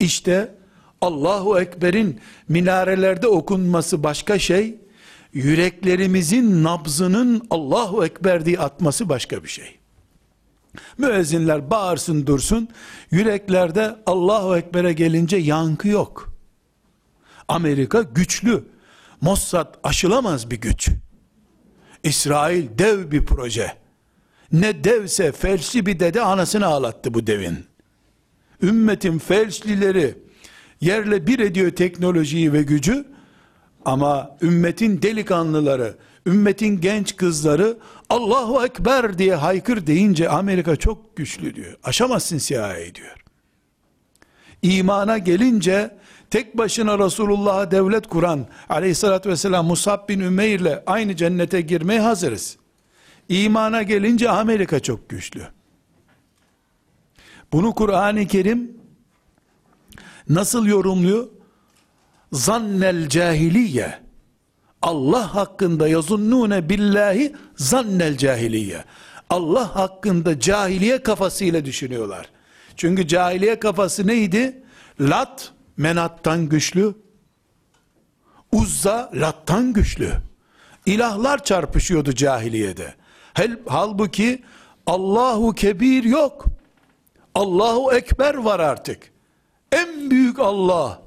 İşte 0.00 0.59
Allahu 1.00 1.60
Ekber'in 1.60 2.20
minarelerde 2.48 3.26
okunması 3.26 4.02
başka 4.02 4.38
şey, 4.38 4.78
yüreklerimizin 5.32 6.64
nabzının 6.64 7.46
Allahu 7.50 8.04
Ekber 8.04 8.44
diye 8.46 8.58
atması 8.58 9.08
başka 9.08 9.44
bir 9.44 9.48
şey. 9.48 9.78
Müezzinler 10.98 11.70
bağırsın 11.70 12.26
dursun, 12.26 12.68
yüreklerde 13.10 13.96
Allahu 14.06 14.56
Ekber'e 14.56 14.92
gelince 14.92 15.36
yankı 15.36 15.88
yok. 15.88 16.34
Amerika 17.48 18.02
güçlü, 18.02 18.64
Mossad 19.20 19.74
aşılamaz 19.82 20.50
bir 20.50 20.60
güç. 20.60 20.90
İsrail 22.02 22.68
dev 22.78 23.10
bir 23.10 23.24
proje. 23.24 23.72
Ne 24.52 24.84
devse 24.84 25.32
felçli 25.32 25.86
bir 25.86 26.00
dede 26.00 26.22
anasını 26.22 26.66
ağlattı 26.66 27.14
bu 27.14 27.26
devin. 27.26 27.66
Ümmetin 28.62 29.18
felçlileri 29.18 30.18
yerle 30.80 31.26
bir 31.26 31.38
ediyor 31.38 31.70
teknolojiyi 31.70 32.52
ve 32.52 32.62
gücü 32.62 33.04
ama 33.84 34.36
ümmetin 34.42 35.02
delikanlıları, 35.02 35.96
ümmetin 36.26 36.80
genç 36.80 37.16
kızları 37.16 37.78
Allahu 38.10 38.64
Ekber 38.64 39.18
diye 39.18 39.34
haykır 39.34 39.86
deyince 39.86 40.28
Amerika 40.28 40.76
çok 40.76 41.16
güçlü 41.16 41.54
diyor. 41.54 41.76
Aşamazsın 41.84 42.38
CIA 42.38 42.76
diyor. 42.94 43.24
İmana 44.62 45.18
gelince 45.18 45.96
tek 46.30 46.58
başına 46.58 46.98
Resulullah'a 46.98 47.70
devlet 47.70 48.06
kuran 48.06 48.46
aleyhissalatü 48.68 49.30
vesselam 49.30 49.66
Musab 49.66 50.08
bin 50.08 50.20
Ümeyr 50.20 50.60
ile 50.60 50.82
aynı 50.86 51.16
cennete 51.16 51.60
girmeye 51.60 52.00
hazırız. 52.00 52.56
İmana 53.28 53.82
gelince 53.82 54.30
Amerika 54.30 54.80
çok 54.80 55.08
güçlü. 55.08 55.42
Bunu 57.52 57.74
Kur'an-ı 57.74 58.26
Kerim 58.26 58.79
nasıl 60.30 60.66
yorumluyor? 60.66 61.28
Zannel 62.32 63.08
cahiliye. 63.08 63.98
Allah 64.82 65.34
hakkında 65.34 65.88
yazunnune 65.88 66.68
billahi 66.68 67.36
zannel 67.56 68.16
cahiliye. 68.16 68.84
Allah 69.30 69.76
hakkında 69.76 70.40
cahiliye 70.40 71.02
kafasıyla 71.02 71.64
düşünüyorlar. 71.64 72.30
Çünkü 72.76 73.08
cahiliye 73.08 73.58
kafası 73.58 74.06
neydi? 74.06 74.62
Lat 75.00 75.52
menattan 75.76 76.48
güçlü. 76.48 76.94
Uzza 78.52 79.10
lattan 79.14 79.72
güçlü. 79.72 80.12
İlahlar 80.86 81.44
çarpışıyordu 81.44 82.14
cahiliyede. 82.14 82.94
Halbuki 83.66 84.42
Allahu 84.86 85.54
Kebir 85.54 86.04
yok. 86.04 86.44
Allahu 87.34 87.92
Ekber 87.92 88.34
var 88.34 88.60
artık. 88.60 89.12
En 89.72 90.10
büyük 90.10 90.38
Allah. 90.38 91.02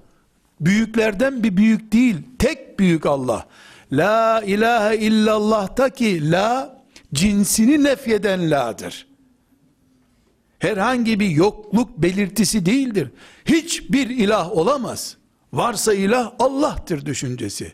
Büyüklerden 0.62 1.44
bir 1.44 1.58
büyük 1.58 1.92
değil. 1.92 2.16
Tek 2.40 2.80
büyük 2.80 3.06
Allah. 3.06 3.48
La 3.92 4.42
ilahe 4.42 4.98
illallah'ta 4.98 5.90
ki 5.90 6.32
la 6.32 6.82
cinsini 7.14 7.84
nefyeden 7.84 8.52
la'dır 8.52 9.14
herhangi 10.64 11.20
bir 11.20 11.30
yokluk 11.30 11.98
belirtisi 11.98 12.66
değildir. 12.66 13.12
Hiçbir 13.46 14.10
ilah 14.10 14.52
olamaz. 14.52 15.18
Varsa 15.54 15.94
ilah 15.94 16.32
Allah'tır 16.40 17.06
düşüncesi. 17.06 17.74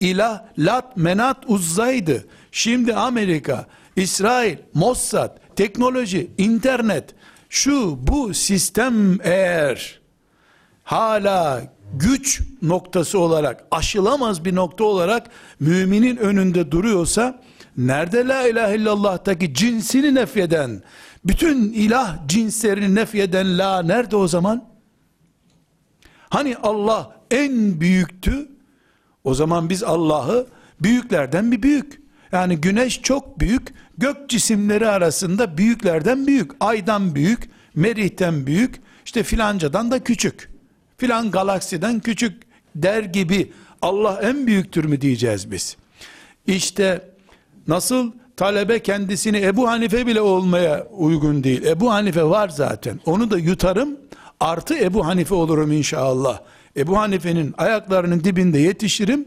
İlah 0.00 0.44
Lat, 0.58 0.96
Menat, 0.96 1.44
Uzza'ydı. 1.46 2.26
Şimdi 2.52 2.94
Amerika, 2.94 3.66
İsrail, 3.96 4.56
Mossad, 4.74 5.38
teknoloji, 5.56 6.30
internet, 6.38 7.14
şu 7.48 7.98
bu 8.06 8.34
sistem 8.34 9.18
eğer 9.22 10.00
hala 10.84 11.62
güç 11.92 12.42
noktası 12.62 13.18
olarak 13.18 13.64
aşılamaz 13.70 14.44
bir 14.44 14.54
nokta 14.54 14.84
olarak 14.84 15.26
müminin 15.60 16.16
önünde 16.16 16.70
duruyorsa 16.70 17.42
nerede 17.76 18.28
la 18.28 18.48
ilahe 18.48 18.76
illallah'taki 18.76 19.54
cinsini 19.54 20.14
nefyeden 20.14 20.82
bütün 21.24 21.72
ilah 21.72 22.28
cinslerini 22.28 22.94
nefyeden 22.94 23.58
la 23.58 23.82
nerede 23.82 24.16
o 24.16 24.28
zaman? 24.28 24.64
Hani 26.30 26.56
Allah 26.56 27.16
en 27.30 27.80
büyüktü? 27.80 28.48
O 29.24 29.34
zaman 29.34 29.70
biz 29.70 29.82
Allah'ı 29.82 30.46
büyüklerden 30.80 31.52
bir 31.52 31.62
büyük. 31.62 32.02
Yani 32.32 32.56
güneş 32.56 33.02
çok 33.02 33.40
büyük, 33.40 33.74
gök 33.98 34.28
cisimleri 34.28 34.88
arasında 34.88 35.58
büyüklerden 35.58 36.26
büyük, 36.26 36.50
aydan 36.60 37.14
büyük, 37.14 37.50
merihten 37.74 38.46
büyük, 38.46 38.80
işte 39.04 39.22
filancadan 39.22 39.90
da 39.90 40.04
küçük. 40.04 40.53
Filan 40.96 41.30
galaksiden 41.30 42.00
küçük 42.00 42.42
der 42.74 43.02
gibi 43.02 43.52
Allah 43.82 44.20
en 44.22 44.46
büyüktür 44.46 44.84
mü 44.84 45.00
diyeceğiz 45.00 45.50
biz. 45.50 45.76
İşte 46.46 47.10
nasıl 47.68 48.12
talebe 48.36 48.78
kendisini 48.78 49.38
Ebu 49.40 49.68
Hanife 49.68 50.06
bile 50.06 50.20
olmaya 50.20 50.86
uygun 50.86 51.44
değil. 51.44 51.64
Ebu 51.64 51.92
Hanife 51.92 52.24
var 52.24 52.48
zaten. 52.48 53.00
Onu 53.06 53.30
da 53.30 53.38
yutarım. 53.38 53.96
Artı 54.40 54.74
Ebu 54.74 55.06
Hanife 55.06 55.34
olurum 55.34 55.72
inşallah. 55.72 56.40
Ebu 56.76 56.98
Hanife'nin 56.98 57.54
ayaklarının 57.58 58.24
dibinde 58.24 58.58
yetişirim. 58.58 59.26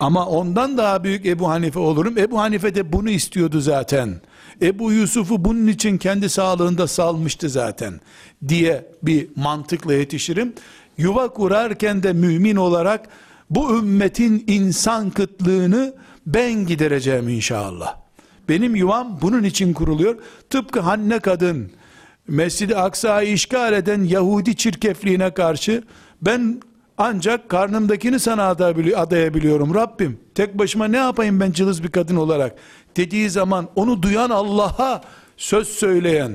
Ama 0.00 0.26
ondan 0.26 0.78
daha 0.78 1.04
büyük 1.04 1.26
Ebu 1.26 1.48
Hanife 1.48 1.78
olurum. 1.78 2.18
Ebu 2.18 2.40
Hanife 2.40 2.74
de 2.74 2.92
bunu 2.92 3.10
istiyordu 3.10 3.60
zaten. 3.60 4.20
Ebu 4.62 4.92
Yusuf'u 4.92 5.44
bunun 5.44 5.66
için 5.66 5.98
kendi 5.98 6.28
sağlığında 6.28 6.86
salmıştı 6.86 7.48
zaten 7.48 8.00
diye 8.48 8.86
bir 9.02 9.28
mantıkla 9.36 9.94
yetişirim. 9.94 10.52
Yuva 11.00 11.28
kurarken 11.28 12.02
de 12.02 12.12
mümin 12.12 12.56
olarak 12.56 13.08
bu 13.50 13.78
ümmetin 13.78 14.44
insan 14.46 15.10
kıtlığını 15.10 15.94
ben 16.26 16.66
gidereceğim 16.66 17.28
inşallah. 17.28 17.96
Benim 18.48 18.76
yuvam 18.76 19.18
bunun 19.22 19.42
için 19.42 19.72
kuruluyor. 19.72 20.16
Tıpkı 20.50 20.80
Hanne 20.80 21.18
kadın 21.18 21.70
Mescid-i 22.28 22.76
Aksa'yı 22.76 23.32
işgal 23.32 23.72
eden 23.72 24.02
Yahudi 24.02 24.56
çirkefliğine 24.56 25.34
karşı 25.34 25.82
ben 26.22 26.60
ancak 26.98 27.48
karnımdakini 27.48 28.20
sana 28.20 28.46
adayabiliyorum 28.96 29.74
Rabbim. 29.74 30.20
Tek 30.34 30.58
başıma 30.58 30.84
ne 30.84 30.96
yapayım 30.96 31.40
ben 31.40 31.52
cılız 31.52 31.82
bir 31.82 31.90
kadın 31.90 32.16
olarak 32.16 32.56
dediği 32.96 33.30
zaman 33.30 33.68
onu 33.74 34.02
duyan 34.02 34.30
Allah'a 34.30 35.00
söz 35.36 35.68
söyleyen 35.68 36.32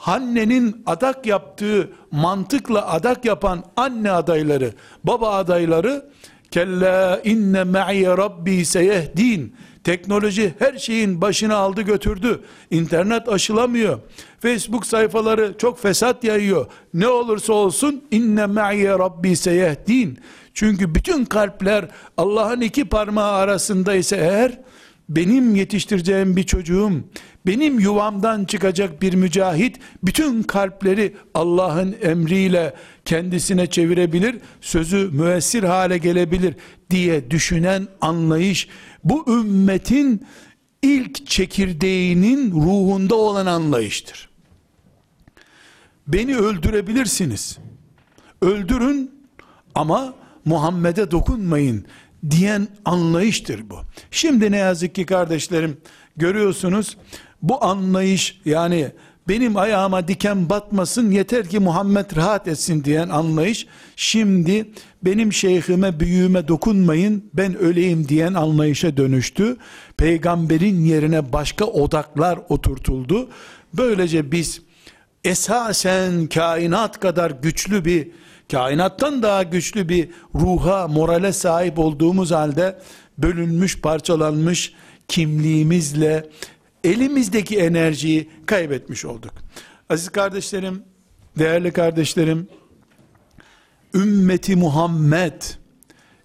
Hanne'nin 0.00 0.82
adak 0.86 1.26
yaptığı 1.26 1.90
mantıkla 2.10 2.92
adak 2.92 3.24
yapan 3.24 3.64
anne 3.76 4.10
adayları, 4.10 4.72
baba 5.04 5.30
adayları 5.30 6.10
kella 6.50 7.20
inne 7.24 7.64
ma'i 7.64 8.06
rabbi 8.06 8.64
seyehdin 8.64 9.54
Teknoloji 9.84 10.54
her 10.58 10.78
şeyin 10.78 11.20
başını 11.20 11.54
aldı 11.54 11.82
götürdü. 11.82 12.40
İnternet 12.70 13.28
aşılamıyor. 13.28 13.98
Facebook 14.40 14.86
sayfaları 14.86 15.54
çok 15.58 15.80
fesat 15.80 16.24
yayıyor. 16.24 16.66
Ne 16.94 17.08
olursa 17.08 17.52
olsun 17.52 18.04
inne 18.10 18.46
ma'ye 18.46 18.90
rabbi 18.90 19.36
seyehdin. 19.36 20.18
Çünkü 20.54 20.94
bütün 20.94 21.24
kalpler 21.24 21.88
Allah'ın 22.16 22.60
iki 22.60 22.84
parmağı 22.84 23.32
arasında 23.32 23.94
ise 23.94 24.16
eğer 24.16 24.60
benim 25.08 25.54
yetiştireceğim 25.54 26.36
bir 26.36 26.42
çocuğum, 26.42 26.92
benim 27.46 27.80
yuvamdan 27.80 28.44
çıkacak 28.44 29.02
bir 29.02 29.14
mücahit, 29.14 29.76
bütün 30.02 30.42
kalpleri 30.42 31.16
Allah'ın 31.34 31.96
emriyle 32.02 32.74
kendisine 33.04 33.66
çevirebilir, 33.66 34.36
sözü 34.60 35.10
müessir 35.12 35.62
hale 35.62 35.98
gelebilir 35.98 36.54
diye 36.90 37.30
düşünen 37.30 37.88
anlayış, 38.00 38.68
bu 39.04 39.24
ümmetin 39.28 40.26
ilk 40.82 41.26
çekirdeğinin 41.26 42.52
ruhunda 42.52 43.14
olan 43.14 43.46
anlayıştır. 43.46 44.30
Beni 46.08 46.36
öldürebilirsiniz. 46.36 47.58
öldürün 48.42 49.10
ama 49.74 50.14
Muhammed'e 50.44 51.10
dokunmayın 51.10 51.86
diyen 52.30 52.68
anlayıştır 52.84 53.70
bu. 53.70 53.78
Şimdi 54.10 54.52
ne 54.52 54.56
yazık 54.56 54.94
ki 54.94 55.06
kardeşlerim 55.06 55.76
görüyorsunuz 56.16 56.96
bu 57.42 57.64
anlayış 57.64 58.40
yani 58.44 58.92
benim 59.28 59.56
ayağıma 59.56 60.08
diken 60.08 60.50
batmasın 60.50 61.10
yeter 61.10 61.48
ki 61.48 61.58
Muhammed 61.58 62.16
rahat 62.16 62.48
etsin 62.48 62.84
diyen 62.84 63.08
anlayış 63.08 63.66
şimdi 63.96 64.70
benim 65.02 65.32
şeyhime 65.32 66.00
büyüğüme 66.00 66.48
dokunmayın 66.48 67.30
ben 67.34 67.56
öleyim 67.58 68.08
diyen 68.08 68.34
anlayışa 68.34 68.96
dönüştü. 68.96 69.56
Peygamberin 69.96 70.84
yerine 70.84 71.32
başka 71.32 71.64
odaklar 71.64 72.38
oturtuldu. 72.48 73.28
Böylece 73.74 74.32
biz 74.32 74.62
esasen 75.24 76.26
kainat 76.26 77.00
kadar 77.00 77.30
güçlü 77.30 77.84
bir 77.84 78.08
kainattan 78.50 79.22
daha 79.22 79.42
güçlü 79.42 79.88
bir 79.88 80.08
ruha, 80.34 80.88
morale 80.88 81.32
sahip 81.32 81.78
olduğumuz 81.78 82.30
halde 82.30 82.78
bölünmüş, 83.18 83.80
parçalanmış 83.80 84.72
kimliğimizle 85.08 86.26
elimizdeki 86.84 87.58
enerjiyi 87.58 88.30
kaybetmiş 88.46 89.04
olduk. 89.04 89.32
Aziz 89.90 90.08
kardeşlerim, 90.08 90.82
değerli 91.38 91.72
kardeşlerim, 91.72 92.48
ümmeti 93.94 94.56
Muhammed 94.56 95.42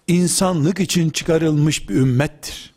insanlık 0.08 0.80
için 0.80 1.10
çıkarılmış 1.10 1.88
bir 1.88 1.94
ümmettir. 1.94 2.74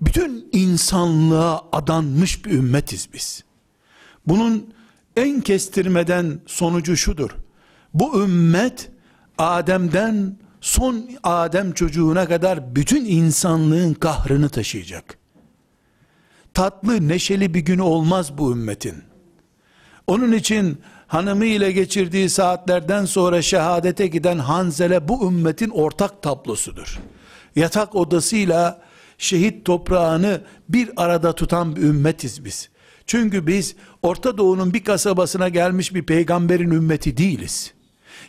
Bütün 0.00 0.48
insanlığa 0.52 1.64
adanmış 1.72 2.44
bir 2.44 2.50
ümmetiz 2.50 3.08
biz. 3.14 3.44
Bunun 4.26 4.74
en 5.16 5.40
kestirmeden 5.40 6.40
sonucu 6.46 6.96
şudur. 6.96 7.30
Bu 7.94 8.22
ümmet 8.22 8.90
Adem'den 9.38 10.36
son 10.60 11.10
Adem 11.22 11.72
çocuğuna 11.72 12.28
kadar 12.28 12.76
bütün 12.76 13.04
insanlığın 13.04 13.94
kahrını 13.94 14.48
taşıyacak. 14.48 15.17
Tatlı, 16.54 17.08
neşeli 17.08 17.54
bir 17.54 17.60
gün 17.60 17.78
olmaz 17.78 18.38
bu 18.38 18.52
ümmetin. 18.52 18.94
Onun 20.06 20.32
için 20.32 20.78
hanımı 21.06 21.44
ile 21.44 21.72
geçirdiği 21.72 22.28
saatlerden 22.28 23.04
sonra 23.04 23.42
şehadete 23.42 24.06
giden 24.06 24.38
Hanzele 24.38 25.08
bu 25.08 25.28
ümmetin 25.28 25.70
ortak 25.70 26.22
tablosudur. 26.22 26.98
Yatak 27.56 27.94
odasıyla 27.94 28.82
şehit 29.18 29.64
toprağını 29.64 30.40
bir 30.68 30.90
arada 30.96 31.34
tutan 31.34 31.76
bir 31.76 31.82
ümmetiz 31.82 32.44
biz. 32.44 32.68
Çünkü 33.06 33.46
biz 33.46 33.76
Orta 34.02 34.38
Doğu'nun 34.38 34.74
bir 34.74 34.84
kasabasına 34.84 35.48
gelmiş 35.48 35.94
bir 35.94 36.02
peygamberin 36.02 36.70
ümmeti 36.70 37.16
değiliz. 37.16 37.72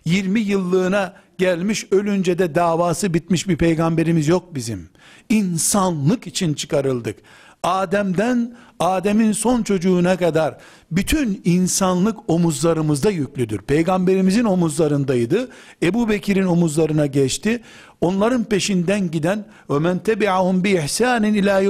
20 0.05 0.39
yıllığına 0.39 1.13
gelmiş 1.37 1.87
ölünce 1.91 2.39
de 2.39 2.55
davası 2.55 3.13
bitmiş 3.13 3.47
bir 3.47 3.57
peygamberimiz 3.57 4.27
yok 4.27 4.55
bizim. 4.55 4.89
İnsanlık 5.29 6.27
için 6.27 6.53
çıkarıldık. 6.53 7.15
Adem'den 7.63 8.55
Adem'in 8.79 9.31
son 9.31 9.63
çocuğuna 9.63 10.17
kadar 10.17 10.57
bütün 10.91 11.41
insanlık 11.45 12.29
omuzlarımızda 12.29 13.09
yüklüdür. 13.09 13.57
Peygamberimizin 13.57 14.43
omuzlarındaydı. 14.43 15.49
Ebu 15.83 16.09
Bekir'in 16.09 16.45
omuzlarına 16.45 17.05
geçti. 17.05 17.61
Onların 18.01 18.43
peşinden 18.43 19.11
giden 19.11 19.45
ömen 19.69 19.99
tebi'ahum 19.99 20.63
bi 20.63 20.69
ihsanin 20.69 21.33
ila 21.33 21.61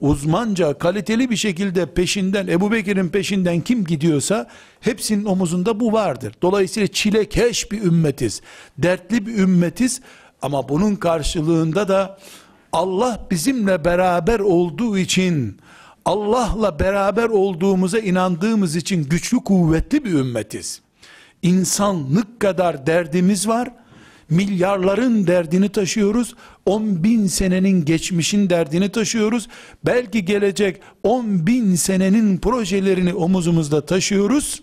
uzmanca, 0.00 0.78
kaliteli 0.78 1.30
bir 1.30 1.36
şekilde 1.36 1.86
peşinden, 1.86 2.46
Ebu 2.46 2.72
Bekir'in 2.72 3.08
peşinden 3.08 3.60
kim 3.60 3.84
gidiyorsa, 3.84 4.46
hepsinin 4.80 5.24
omuzunda 5.24 5.80
bu 5.80 5.92
vardır. 5.92 6.34
Dolayısıyla 6.42 6.86
çilekeş 6.86 7.72
bir 7.72 7.82
ümmetiz, 7.82 8.40
dertli 8.78 9.26
bir 9.26 9.38
ümmetiz, 9.38 10.00
ama 10.42 10.68
bunun 10.68 10.96
karşılığında 10.96 11.88
da, 11.88 12.18
Allah 12.74 13.26
bizimle 13.30 13.84
beraber 13.84 14.40
olduğu 14.40 14.98
için, 14.98 15.56
Allah'la 16.04 16.78
beraber 16.78 17.28
olduğumuza 17.28 17.98
inandığımız 17.98 18.76
için 18.76 19.04
güçlü 19.04 19.36
kuvvetli 19.36 20.04
bir 20.04 20.12
ümmetiz. 20.12 20.80
İnsanlık 21.42 22.40
kadar 22.40 22.86
derdimiz 22.86 23.48
var, 23.48 23.70
milyarların 24.30 25.26
derdini 25.26 25.68
taşıyoruz. 25.68 26.34
10 26.66 27.04
bin 27.04 27.26
senenin 27.26 27.84
geçmişin 27.84 28.50
derdini 28.50 28.88
taşıyoruz. 28.88 29.48
Belki 29.86 30.24
gelecek 30.24 30.80
10 31.02 31.46
bin 31.46 31.74
senenin 31.74 32.38
projelerini 32.38 33.14
omuzumuzda 33.14 33.86
taşıyoruz. 33.86 34.62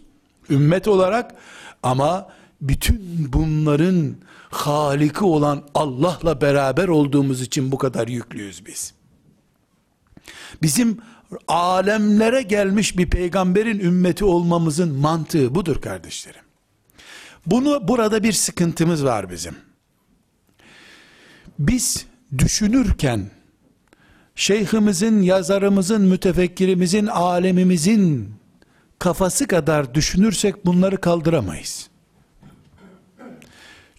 Ümmet 0.50 0.88
olarak 0.88 1.36
ama 1.84 2.30
bütün 2.62 3.28
bunların 3.34 4.16
haliki 4.52 5.24
olan 5.24 5.64
Allah'la 5.76 6.42
beraber 6.42 6.88
olduğumuz 6.88 7.42
için 7.42 7.72
bu 7.72 7.78
kadar 7.78 8.08
yüklüyüz 8.08 8.66
biz. 8.66 8.94
Bizim 10.62 10.98
alemlere 11.48 12.42
gelmiş 12.42 12.98
bir 12.98 13.10
peygamberin 13.10 13.80
ümmeti 13.80 14.26
olmamızın 14.26 14.94
mantığı 14.94 15.56
budur 15.56 15.82
kardeşlerim. 15.82 16.42
Bunu 17.46 17.88
burada 17.88 18.24
bir 18.24 18.34
sıkıntımız 18.34 19.06
var 19.06 19.30
bizim. 19.30 19.56
Biz 21.60 22.06
düşünürken 22.38 23.32
şeyhimizin, 24.36 25.22
yazarımızın, 25.22 26.02
mütefekkirimizin, 26.02 27.08
alemimizin 27.08 28.34
kafası 29.00 29.48
kadar 29.48 29.94
düşünürsek 29.94 30.66
bunları 30.66 31.02
kaldıramayız. 31.02 31.91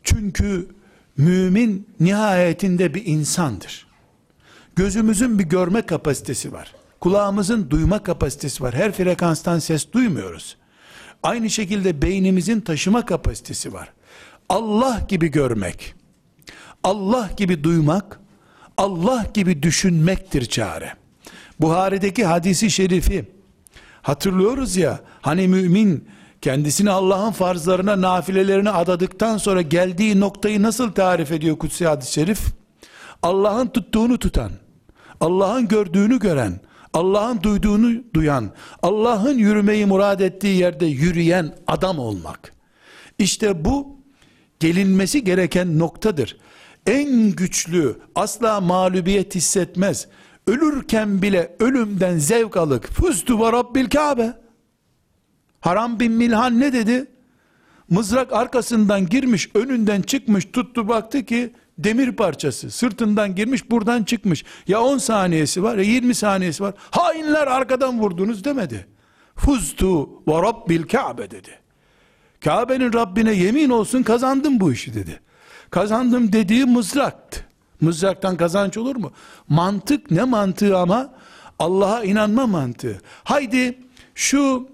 Çünkü 0.05 0.69
mümin 1.17 1.89
nihayetinde 2.01 2.95
bir 2.95 3.07
insandır. 3.07 3.87
Gözümüzün 4.77 5.39
bir 5.39 5.45
görme 5.45 5.83
kapasitesi 5.83 6.53
var. 6.53 6.75
Kulağımızın 7.01 7.71
duyma 7.71 8.03
kapasitesi 8.03 8.63
var. 8.63 8.75
Her 8.75 8.93
frekanstan 8.93 9.59
ses 9.59 9.93
duymuyoruz. 9.93 10.57
Aynı 11.23 11.51
şekilde 11.51 12.03
beynimizin 12.03 12.61
taşıma 12.61 13.07
kapasitesi 13.07 13.73
var. 13.73 13.93
Allah 14.49 15.07
gibi 15.09 15.29
görmek, 15.29 15.95
Allah 16.85 17.31
gibi 17.37 17.65
duymak, 17.65 18.21
Allah 18.77 19.27
gibi 19.35 19.63
düşünmektir 19.63 20.45
çare. 20.45 20.95
Buhari'deki 21.61 22.25
hadisi 22.25 22.71
şerifi 22.71 23.25
hatırlıyoruz 24.03 24.77
ya, 24.77 25.01
hani 25.21 25.49
mümin 25.49 26.09
kendisini 26.43 26.91
Allah'ın 26.91 27.31
farzlarına, 27.31 28.01
nafilelerine 28.01 28.71
adadıktan 28.71 29.37
sonra 29.37 29.63
geldiği 29.63 30.21
noktayı 30.21 30.63
nasıl 30.63 30.93
tarif 30.93 31.33
ediyor 31.33 31.59
kutsi 31.59 31.87
hadis-i 31.87 32.13
şerif? 32.13 32.41
Allah'ın 33.23 33.67
tuttuğunu 33.67 34.19
tutan, 34.19 34.51
Allah'ın 35.21 35.69
gördüğünü 35.69 36.19
gören, 36.19 36.61
Allah'ın 36.93 37.43
duyduğunu 37.43 38.03
duyan, 38.15 38.51
Allah'ın 38.83 39.39
yürümeyi 39.39 39.87
murad 39.87 40.21
ettiği 40.21 40.57
yerde 40.57 40.87
yürüyen 40.87 41.55
adam 41.67 41.99
olmak. 41.99 42.53
İşte 43.19 43.65
bu 43.65 43.97
gelinmesi 44.61 45.25
gereken 45.25 45.79
noktadır. 45.79 46.37
En 46.87 47.31
güçlü 47.31 47.99
asla 48.15 48.61
mağlubiyet 48.61 49.35
hissetmez. 49.35 50.09
Ölürken 50.47 51.23
bile 51.23 51.57
ölümden 51.61 52.19
zevk 52.19 52.57
alık. 52.57 52.93
Fustu 52.93 53.41
ve 53.41 53.53
Rabbil 53.53 53.91
Kabe. 53.91 54.42
Haram 55.63 56.01
bin 56.01 56.13
Milhan 56.13 56.61
ne 56.61 56.73
dedi? 56.73 57.07
Mızrak 57.91 58.33
arkasından 58.33 59.07
girmiş, 59.07 59.51
önünden 59.55 60.03
çıkmış, 60.03 60.45
tuttu 60.53 60.89
baktı 60.89 61.25
ki 61.25 61.53
demir 61.79 62.13
parçası 62.13 62.71
sırtından 62.71 63.35
girmiş 63.35 63.71
buradan 63.71 64.05
çıkmış. 64.05 64.45
Ya 64.69 64.83
10 64.83 64.99
saniyesi 64.99 65.63
var 65.63 65.77
ya 65.77 65.85
20 65.85 66.15
saniyesi 66.15 66.63
var. 66.63 66.75
Hainler 66.91 67.47
arkadan 67.47 68.01
vurdunuz 68.01 68.45
demedi. 68.45 68.87
Fuztu 69.37 70.11
ve 70.29 70.43
rabbil 70.43 70.83
Kabe 70.83 71.31
dedi. 71.31 71.51
Kabe'nin 72.45 72.93
Rabbine 72.93 73.33
yemin 73.33 73.71
olsun 73.71 74.03
kazandım 74.03 74.61
bu 74.61 74.73
işi 74.73 74.95
dedi. 74.95 75.21
Kazandım 75.71 76.33
dediği 76.33 76.65
mızraktı. 76.65 77.47
Mızraktan 77.81 78.37
kazanç 78.37 78.77
olur 78.77 78.97
mu? 78.97 79.13
Mantık 79.49 80.11
ne 80.11 80.25
mantığı 80.25 80.79
ama 80.79 81.15
Allah'a 81.59 82.05
inanma 82.05 82.47
mantığı. 82.47 83.01
Haydi 83.25 83.79
şu 84.15 84.72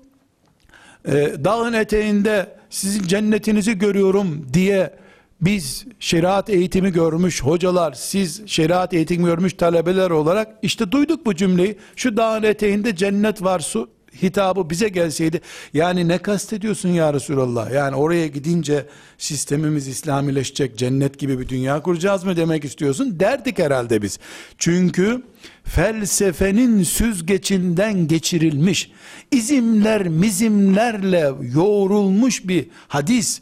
e, 1.09 1.45
dağın 1.45 1.73
eteğinde 1.73 2.47
sizin 2.71 3.03
cennetinizi 3.03 3.79
görüyorum 3.79 4.47
diye 4.53 4.95
biz 5.41 5.87
şeriat 5.99 6.51
eğitimi 6.51 6.93
görmüş 6.93 7.43
hocalar, 7.43 7.93
siz 7.93 8.43
şeriat 8.47 8.95
eğitimi 8.95 9.25
görmüş 9.25 9.53
talebeler 9.53 10.11
olarak 10.11 10.49
işte 10.63 10.93
duyduk 10.93 11.27
bu 11.27 11.35
cümleyi. 11.35 11.79
Şu 11.97 12.17
dağın 12.17 12.43
eteğinde 12.43 12.97
cennet 12.97 13.43
var 13.43 13.61
su 13.61 13.91
hitabı 14.23 14.71
bize 14.71 14.89
gelseydi 14.89 15.41
yani 15.75 16.09
ne 16.09 16.19
kastediyorsun 16.19 16.89
ya 16.89 17.15
Resulallah? 17.15 17.73
Yani 17.73 17.97
oraya 17.97 18.27
gidince 18.27 18.87
sistemimiz 19.19 19.89
İslamileşecek 19.89 20.79
cennet 20.79 21.19
gibi 21.19 21.39
bir 21.39 21.49
dünya 21.49 21.83
kuracağız 21.83 22.25
mı 22.25 22.37
demek 22.37 22.65
istiyorsun? 22.65 23.21
Derdik 23.21 23.59
herhalde 23.59 24.03
biz. 24.03 24.19
Çünkü 24.59 25.23
felsefenin 25.65 26.83
süzgecinden 26.83 28.09
geçirilmiş 28.09 28.91
izimler 29.31 30.09
mizimlerle 30.09 31.33
yoğrulmuş 31.55 32.49
bir 32.49 32.67
hadis 32.89 33.41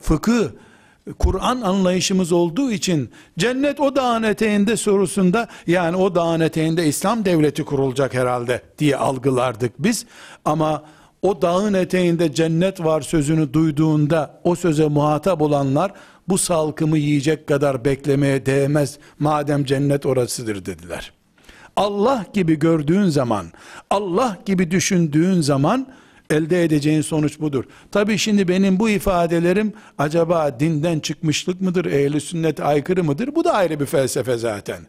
fıkıh, 0.00 0.48
Kur'an 1.18 1.60
anlayışımız 1.60 2.32
olduğu 2.32 2.72
için 2.72 3.10
cennet 3.38 3.80
o 3.80 3.96
dağın 3.96 4.22
eteğinde 4.22 4.76
sorusunda 4.76 5.48
yani 5.66 5.96
o 5.96 6.14
dağın 6.14 6.40
eteğinde 6.40 6.86
İslam 6.86 7.24
devleti 7.24 7.64
kurulacak 7.64 8.14
herhalde 8.14 8.62
diye 8.78 8.96
algılardık 8.96 9.72
biz. 9.78 10.06
Ama 10.44 10.82
o 11.22 11.42
dağın 11.42 11.74
eteğinde 11.74 12.34
cennet 12.34 12.84
var 12.84 13.00
sözünü 13.00 13.52
duyduğunda 13.52 14.40
o 14.44 14.54
söze 14.54 14.88
muhatap 14.88 15.42
olanlar 15.42 15.92
bu 16.28 16.38
salkımı 16.38 16.98
yiyecek 16.98 17.46
kadar 17.46 17.84
beklemeye 17.84 18.46
değmez 18.46 18.98
madem 19.18 19.64
cennet 19.64 20.06
orasıdır 20.06 20.64
dediler. 20.66 21.12
Allah 21.76 22.24
gibi 22.32 22.58
gördüğün 22.58 23.08
zaman, 23.08 23.46
Allah 23.90 24.38
gibi 24.46 24.70
düşündüğün 24.70 25.40
zaman 25.40 25.86
elde 26.32 26.64
edeceğin 26.64 27.00
sonuç 27.00 27.40
budur. 27.40 27.64
Tabi 27.90 28.18
şimdi 28.18 28.48
benim 28.48 28.78
bu 28.78 28.88
ifadelerim 28.88 29.72
acaba 29.98 30.60
dinden 30.60 31.00
çıkmışlık 31.00 31.60
mıdır, 31.60 31.84
ehli 31.84 32.20
sünnet 32.20 32.60
aykırı 32.60 33.04
mıdır? 33.04 33.34
Bu 33.34 33.44
da 33.44 33.52
ayrı 33.52 33.80
bir 33.80 33.86
felsefe 33.86 34.36
zaten. 34.36 34.80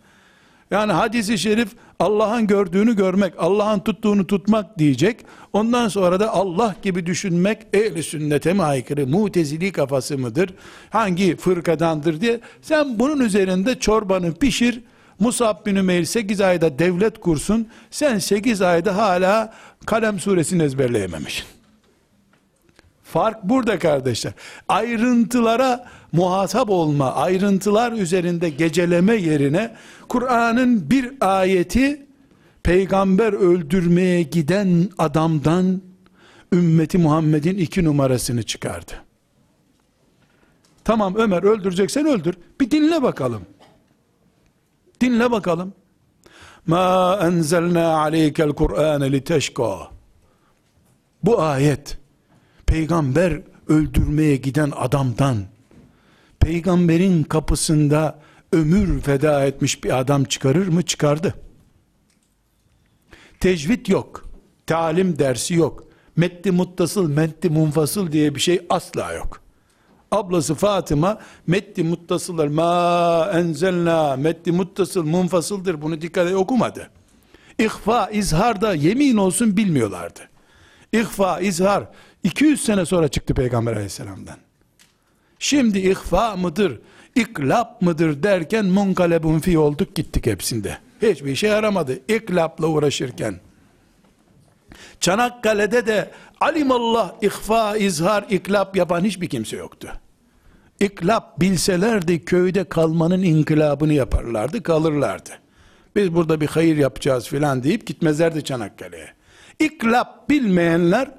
Yani 0.71 0.91
hadisi 0.91 1.38
şerif 1.38 1.69
Allah'ın 1.99 2.47
gördüğünü 2.47 2.95
görmek, 2.95 3.34
Allah'ın 3.38 3.79
tuttuğunu 3.79 4.27
tutmak 4.27 4.79
diyecek. 4.79 5.17
Ondan 5.53 5.88
sonra 5.88 6.19
da 6.19 6.34
Allah 6.34 6.75
gibi 6.82 7.06
düşünmek 7.06 7.58
ehli 7.73 8.03
sünnete 8.03 8.53
mi 8.53 8.63
aykırı, 8.63 9.08
mutezili 9.08 9.71
kafası 9.71 10.17
mıdır, 10.17 10.49
hangi 10.89 11.36
fırkadandır 11.36 12.21
diye. 12.21 12.39
Sen 12.62 12.99
bunun 12.99 13.19
üzerinde 13.19 13.79
çorbanı 13.79 14.34
pişir, 14.34 14.79
Musab 15.19 15.65
bin 15.65 15.76
Ümeyr 15.76 16.04
8 16.04 16.41
ayda 16.41 16.80
devlet 16.80 17.19
kursun, 17.19 17.67
sen 17.91 18.19
8 18.19 18.62
ayda 18.62 18.97
hala 18.97 19.54
Kalem 19.86 20.19
suresini 20.19 20.63
ezberleyememişsin. 20.63 21.45
Fark 23.04 23.43
burada 23.43 23.80
kardeşler. 23.80 24.34
Ayrıntılara 24.67 25.88
muhatap 26.12 26.69
olma, 26.69 27.13
ayrıntılar 27.13 27.91
üzerinde 27.91 28.49
geceleme 28.49 29.15
yerine 29.15 29.76
Kur'an'ın 30.08 30.89
bir 30.89 31.12
ayeti 31.21 32.06
peygamber 32.63 33.34
öldürmeye 33.34 34.23
giden 34.23 34.89
adamdan 34.97 35.82
ümmeti 36.54 36.97
Muhammed'in 36.97 37.58
iki 37.58 37.84
numarasını 37.84 38.43
çıkardı. 38.43 38.91
Tamam 40.84 41.15
Ömer 41.15 41.43
öldüreceksen 41.43 42.06
öldür. 42.06 42.36
Bir 42.62 42.71
dinle 42.71 43.04
bakalım. 43.04 43.41
Dinle 45.03 45.31
bakalım. 45.31 45.73
Ma 46.67 47.19
enzelna 47.23 47.97
aleykel 47.97 48.49
Kur'ane 48.49 49.11
liteşka. 49.11 49.91
Bu 51.23 51.41
ayet 51.41 51.97
peygamber 52.65 53.41
öldürmeye 53.67 54.35
giden 54.35 54.71
adamdan 54.75 55.37
peygamberin 56.39 57.23
kapısında 57.23 58.19
ömür 58.51 59.01
feda 59.01 59.45
etmiş 59.45 59.83
bir 59.83 59.99
adam 59.99 60.23
çıkarır 60.23 60.67
mı? 60.67 60.83
Çıkardı. 60.83 61.33
Tecvid 63.39 63.87
yok. 63.87 64.25
Talim 64.67 65.19
dersi 65.19 65.53
yok. 65.53 65.83
Metti 66.15 66.51
muttasıl, 66.51 67.09
metti 67.09 67.49
munfasıl 67.49 68.11
diye 68.11 68.35
bir 68.35 68.39
şey 68.39 68.65
asla 68.69 69.13
yok. 69.13 69.42
Ablası 70.13 70.56
Fatıma 70.56 71.19
metti 71.47 71.84
muttasıllar 71.84 72.47
ma 72.47 73.32
enzelna 73.34 74.15
metti 74.15 74.52
muttasıl 74.52 75.04
munfasıldır 75.04 75.82
bunu 75.82 76.02
dikkat 76.02 76.34
okumadı. 76.34 76.89
İhfa 77.60 78.10
izhar 78.10 78.62
da 78.62 78.73
yemin 78.73 79.17
olsun 79.17 79.58
bilmiyorlardı. 79.58 80.19
İhfa 80.93 81.39
izhar 81.39 81.84
200 82.23 82.65
sene 82.65 82.86
sonra 82.86 83.08
çıktı 83.08 83.34
Peygamber 83.34 83.73
aleyhisselamdan. 83.73 84.38
Şimdi 85.39 85.80
ihfa 85.80 86.36
mıdır, 86.36 86.80
iklap 87.15 87.82
mıdır 87.82 88.23
derken 88.23 88.65
munkalebun 88.65 89.39
fi 89.39 89.58
olduk 89.58 89.95
gittik 89.95 90.26
hepsinde. 90.26 90.78
Hiçbir 91.02 91.32
işe 91.32 91.47
yaramadı 91.47 91.99
iklapla 92.08 92.67
uğraşırken. 92.67 93.39
Çanakkale'de 94.99 95.86
de 95.86 96.12
alimallah 96.41 97.13
ihfa, 97.21 97.78
izhar, 97.78 98.26
iklap 98.30 98.76
yapan 98.76 99.04
hiçbir 99.04 99.30
kimse 99.30 99.58
yoktu. 99.58 99.93
İklap 100.79 101.41
bilselerdi 101.41 102.25
köyde 102.25 102.63
kalmanın 102.63 103.23
inkılabını 103.23 103.93
yaparlardı, 103.93 104.63
kalırlardı. 104.63 105.29
Biz 105.95 106.13
burada 106.13 106.41
bir 106.41 106.47
hayır 106.47 106.77
yapacağız 106.77 107.27
filan 107.27 107.63
deyip 107.63 107.88
gitmezlerdi 107.88 108.43
Çanakkale'ye. 108.43 109.09
İklap 109.59 110.29
bilmeyenler 110.29 111.12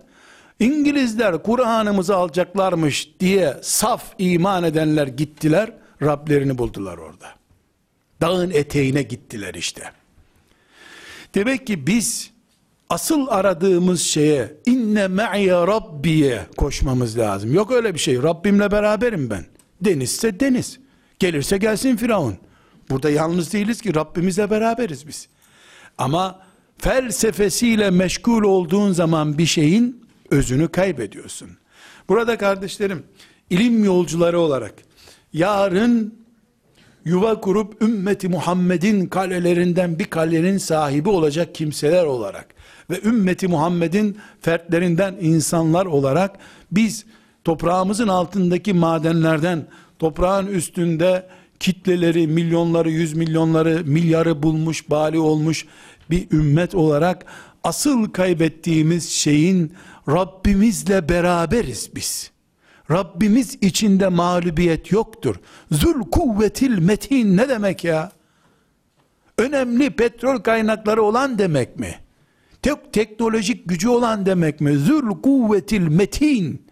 İngilizler 0.60 1.42
Kur'an'ımızı 1.42 2.16
alacaklarmış 2.16 3.10
diye 3.20 3.56
saf 3.62 4.14
iman 4.18 4.64
edenler 4.64 5.06
gittiler, 5.06 5.72
Rablerini 6.02 6.58
buldular 6.58 6.98
orada. 6.98 7.26
Dağın 8.20 8.50
eteğine 8.50 9.02
gittiler 9.02 9.54
işte. 9.54 9.82
Demek 11.34 11.66
ki 11.66 11.86
biz 11.86 12.30
asıl 12.90 13.26
aradığımız 13.28 14.02
şeye 14.02 14.56
inne 14.94 15.09
me'ye 15.09 15.52
rabbiye 15.52 16.46
koşmamız 16.57 17.18
lazım. 17.18 17.54
Yok 17.54 17.72
öyle 17.72 17.94
bir 17.94 17.98
şey. 17.98 18.22
Rabbimle 18.22 18.70
beraberim 18.70 19.30
ben. 19.30 19.44
Denizse 19.80 20.40
deniz. 20.40 20.78
Gelirse 21.18 21.59
gelsin 21.59 21.96
Firavun. 21.96 22.37
Burada 22.90 23.11
yalnız 23.11 23.52
değiliz 23.52 23.80
ki 23.80 23.94
Rabbimizle 23.94 24.50
beraberiz 24.50 25.09
biz. 25.09 25.28
Ama 25.98 26.40
felsefesiyle 26.78 27.90
meşgul 27.90 28.42
olduğun 28.42 28.92
zaman 28.92 29.38
bir 29.38 29.46
şeyin 29.46 30.07
özünü 30.30 30.68
kaybediyorsun. 30.68 31.50
Burada 32.09 32.38
kardeşlerim 32.38 33.02
ilim 33.50 33.85
yolcuları 33.85 34.40
olarak 34.40 34.74
yarın 35.33 36.14
yuva 37.04 37.40
kurup 37.40 37.83
ümmeti 37.83 38.28
Muhammed'in 38.28 39.07
kalelerinden 39.07 39.98
bir 39.98 40.04
kalenin 40.04 40.59
sahibi 40.59 41.09
olacak 41.09 41.54
kimseler 41.54 42.04
olarak 42.04 42.53
ve 42.90 43.00
ümmeti 43.04 43.48
Muhammed'in 43.48 44.18
fertlerinden 44.40 45.16
insanlar 45.20 45.86
olarak 45.86 46.38
biz 46.72 47.04
toprağımızın 47.44 48.08
altındaki 48.08 48.72
madenlerden 48.72 49.66
toprağın 49.98 50.46
üstünde 50.46 51.26
kitleleri, 51.60 52.26
milyonları, 52.26 52.90
yüz 52.90 53.14
milyonları, 53.14 53.82
milyarı 53.84 54.42
bulmuş, 54.42 54.90
bali 54.90 55.18
olmuş 55.18 55.66
bir 56.10 56.30
ümmet 56.30 56.74
olarak 56.74 57.24
asıl 57.64 58.10
kaybettiğimiz 58.10 59.10
şeyin 59.10 59.72
Rabbimizle 60.08 61.08
beraberiz 61.08 61.90
biz. 61.94 62.30
Rabbimiz 62.90 63.58
içinde 63.60 64.08
mağlubiyet 64.08 64.92
yoktur. 64.92 65.36
Zul 65.70 66.10
kuvvetil 66.10 66.78
metin 66.78 67.36
ne 67.36 67.48
demek 67.48 67.84
ya? 67.84 68.12
Önemli 69.38 69.90
petrol 69.90 70.38
kaynakları 70.38 71.02
olan 71.02 71.38
demek 71.38 71.78
mi? 71.78 72.03
Tek 72.64 72.92
teknolojik 72.92 73.68
gücü 73.68 73.88
olan 73.88 74.27
demek 74.27 74.61
mi? 74.61 74.77
Zul 74.77 75.22
kuvvetil 75.22 75.88
metin. 75.88 76.66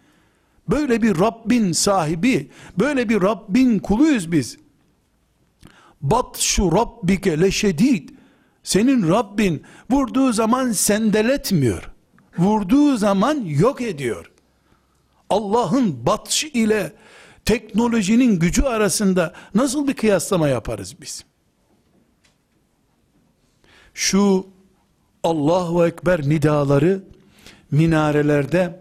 Böyle 0.68 1.02
bir 1.02 1.18
Rabbin 1.18 1.72
sahibi, 1.72 2.50
böyle 2.78 3.08
bir 3.08 3.22
Rabbin 3.22 3.78
kuluyuz 3.78 4.32
biz. 4.32 4.58
Bat 6.00 6.38
şu 6.38 6.72
Rabbike 6.72 7.40
leşedid. 7.40 8.08
Senin 8.62 9.08
Rabbin 9.08 9.62
vurduğu 9.90 10.32
zaman 10.32 10.72
sendeletmiyor. 10.72 11.90
Vurduğu 12.38 12.96
zaman 12.96 13.40
yok 13.44 13.80
ediyor. 13.80 14.32
Allah'ın 15.30 16.06
batşı 16.06 16.46
ile 16.46 16.92
teknolojinin 17.44 18.38
gücü 18.38 18.62
arasında 18.62 19.34
nasıl 19.54 19.88
bir 19.88 19.94
kıyaslama 19.94 20.48
yaparız 20.48 20.94
biz? 21.00 21.24
Şu 23.94 24.51
Allahu 25.22 25.86
Ekber 25.86 26.28
nidaları 26.28 27.02
minarelerde 27.70 28.80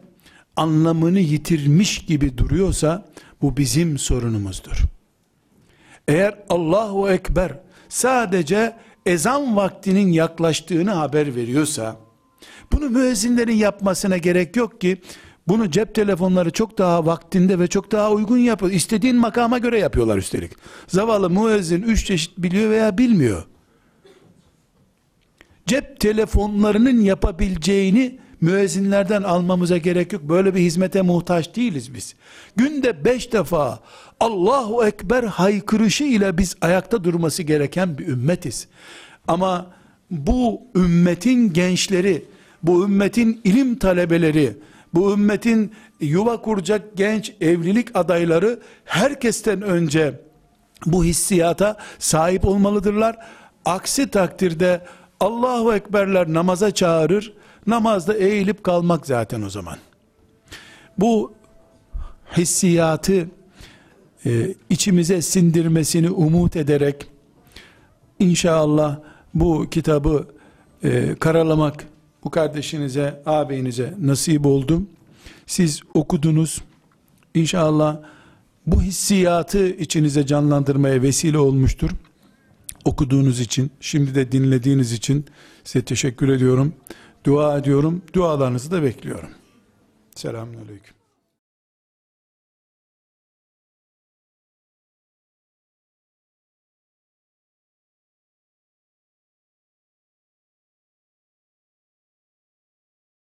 anlamını 0.55 1.19
yitirmiş 1.19 2.05
gibi 2.05 2.37
duruyorsa 2.37 3.05
bu 3.41 3.57
bizim 3.57 3.97
sorunumuzdur. 3.97 4.77
Eğer 6.07 6.35
Allahu 6.49 7.09
Ekber 7.09 7.59
sadece 7.89 8.75
ezan 9.05 9.55
vaktinin 9.55 10.11
yaklaştığını 10.11 10.91
haber 10.91 11.35
veriyorsa 11.35 11.95
bunu 12.71 12.89
müezzinlerin 12.89 13.55
yapmasına 13.55 14.17
gerek 14.17 14.55
yok 14.55 14.81
ki 14.81 15.01
bunu 15.47 15.71
cep 15.71 15.95
telefonları 15.95 16.51
çok 16.51 16.77
daha 16.77 17.05
vaktinde 17.05 17.59
ve 17.59 17.67
çok 17.67 17.91
daha 17.91 18.11
uygun 18.11 18.37
yapıyor. 18.37 18.71
İstediğin 18.71 19.15
makama 19.15 19.57
göre 19.57 19.79
yapıyorlar 19.79 20.17
üstelik. 20.17 20.51
Zavallı 20.87 21.29
müezzin 21.29 21.81
üç 21.81 22.05
çeşit 22.05 22.37
biliyor 22.37 22.69
veya 22.69 22.97
bilmiyor. 22.97 23.43
Cep 25.66 25.99
telefonlarının 25.99 27.01
yapabileceğini 27.01 28.20
müezzinlerden 28.41 29.24
almamıza 29.24 29.78
gerek 29.78 30.14
yok. 30.14 30.24
Böyle 30.24 30.55
bir 30.55 30.59
hizmete 30.59 31.01
muhtaç 31.01 31.55
değiliz 31.55 31.93
biz. 31.93 32.16
Günde 32.55 33.05
beş 33.05 33.34
defa 33.34 33.80
Allahu 34.20 34.86
Ekber 34.86 35.24
haykırışı 35.24 36.03
ile 36.03 36.38
biz 36.38 36.55
ayakta 36.62 37.03
durması 37.03 37.43
gereken 37.43 37.97
bir 37.97 38.07
ümmetiz. 38.07 38.68
Ama 39.28 39.72
bu 40.12 40.62
ümmetin 40.76 41.53
gençleri, 41.53 42.26
bu 42.64 42.86
ümmetin 42.86 43.41
ilim 43.43 43.76
talebeleri, 43.76 44.57
Bu 44.93 45.14
ümmetin 45.14 45.72
yuva 46.01 46.41
kuracak 46.41 46.97
genç 46.97 47.34
evlilik 47.41 47.88
adayları 47.93 48.59
herkesten 48.86 49.62
önce 49.62 50.22
bu 50.86 51.03
hissiyata 51.03 51.78
sahip 51.99 52.45
olmalıdırlar. 52.45 53.18
Aksi 53.66 54.07
takdirde 54.07 54.82
Allahu 55.22 55.74
Ekberler 55.74 56.34
namaza 56.34 56.72
çağırır. 56.72 57.34
Namazda 57.67 58.13
eğilip 58.13 58.63
kalmak 58.63 59.07
zaten 59.07 59.41
o 59.41 59.49
zaman. 59.49 59.78
Bu 60.97 61.34
hissiyatı 62.38 63.28
e, 64.26 64.55
içimize 64.69 65.22
sindirmesini 65.22 66.09
umut 66.09 66.55
ederek 66.55 67.07
inşallah 68.19 68.99
bu 69.34 69.69
kitabı 69.72 70.28
e, 70.84 71.15
karalamak 71.15 71.88
bu 72.24 72.30
kardeşinize, 72.30 73.22
ağabeyinize 73.26 73.93
nasip 74.01 74.45
oldu. 74.45 74.84
Siz 75.45 75.82
okudunuz. 75.93 76.61
İnşallah 77.34 77.97
bu 78.67 78.82
hissiyatı 78.82 79.69
içinize 79.69 80.26
canlandırmaya 80.26 81.01
vesile 81.01 81.38
olmuştur. 81.38 81.89
Okuduğunuz 82.86 83.39
için, 83.39 83.71
şimdi 83.79 84.15
de 84.15 84.32
dinlediğiniz 84.32 84.91
için 84.91 85.25
size 85.63 85.86
teşekkür 85.86 86.29
ediyorum. 86.29 86.73
Dua 87.25 87.57
ediyorum. 87.57 88.01
Dualarınızı 88.13 88.71
da 88.71 88.84
bekliyorum. 88.84 89.29
Selamünaleyküm. 90.15 91.01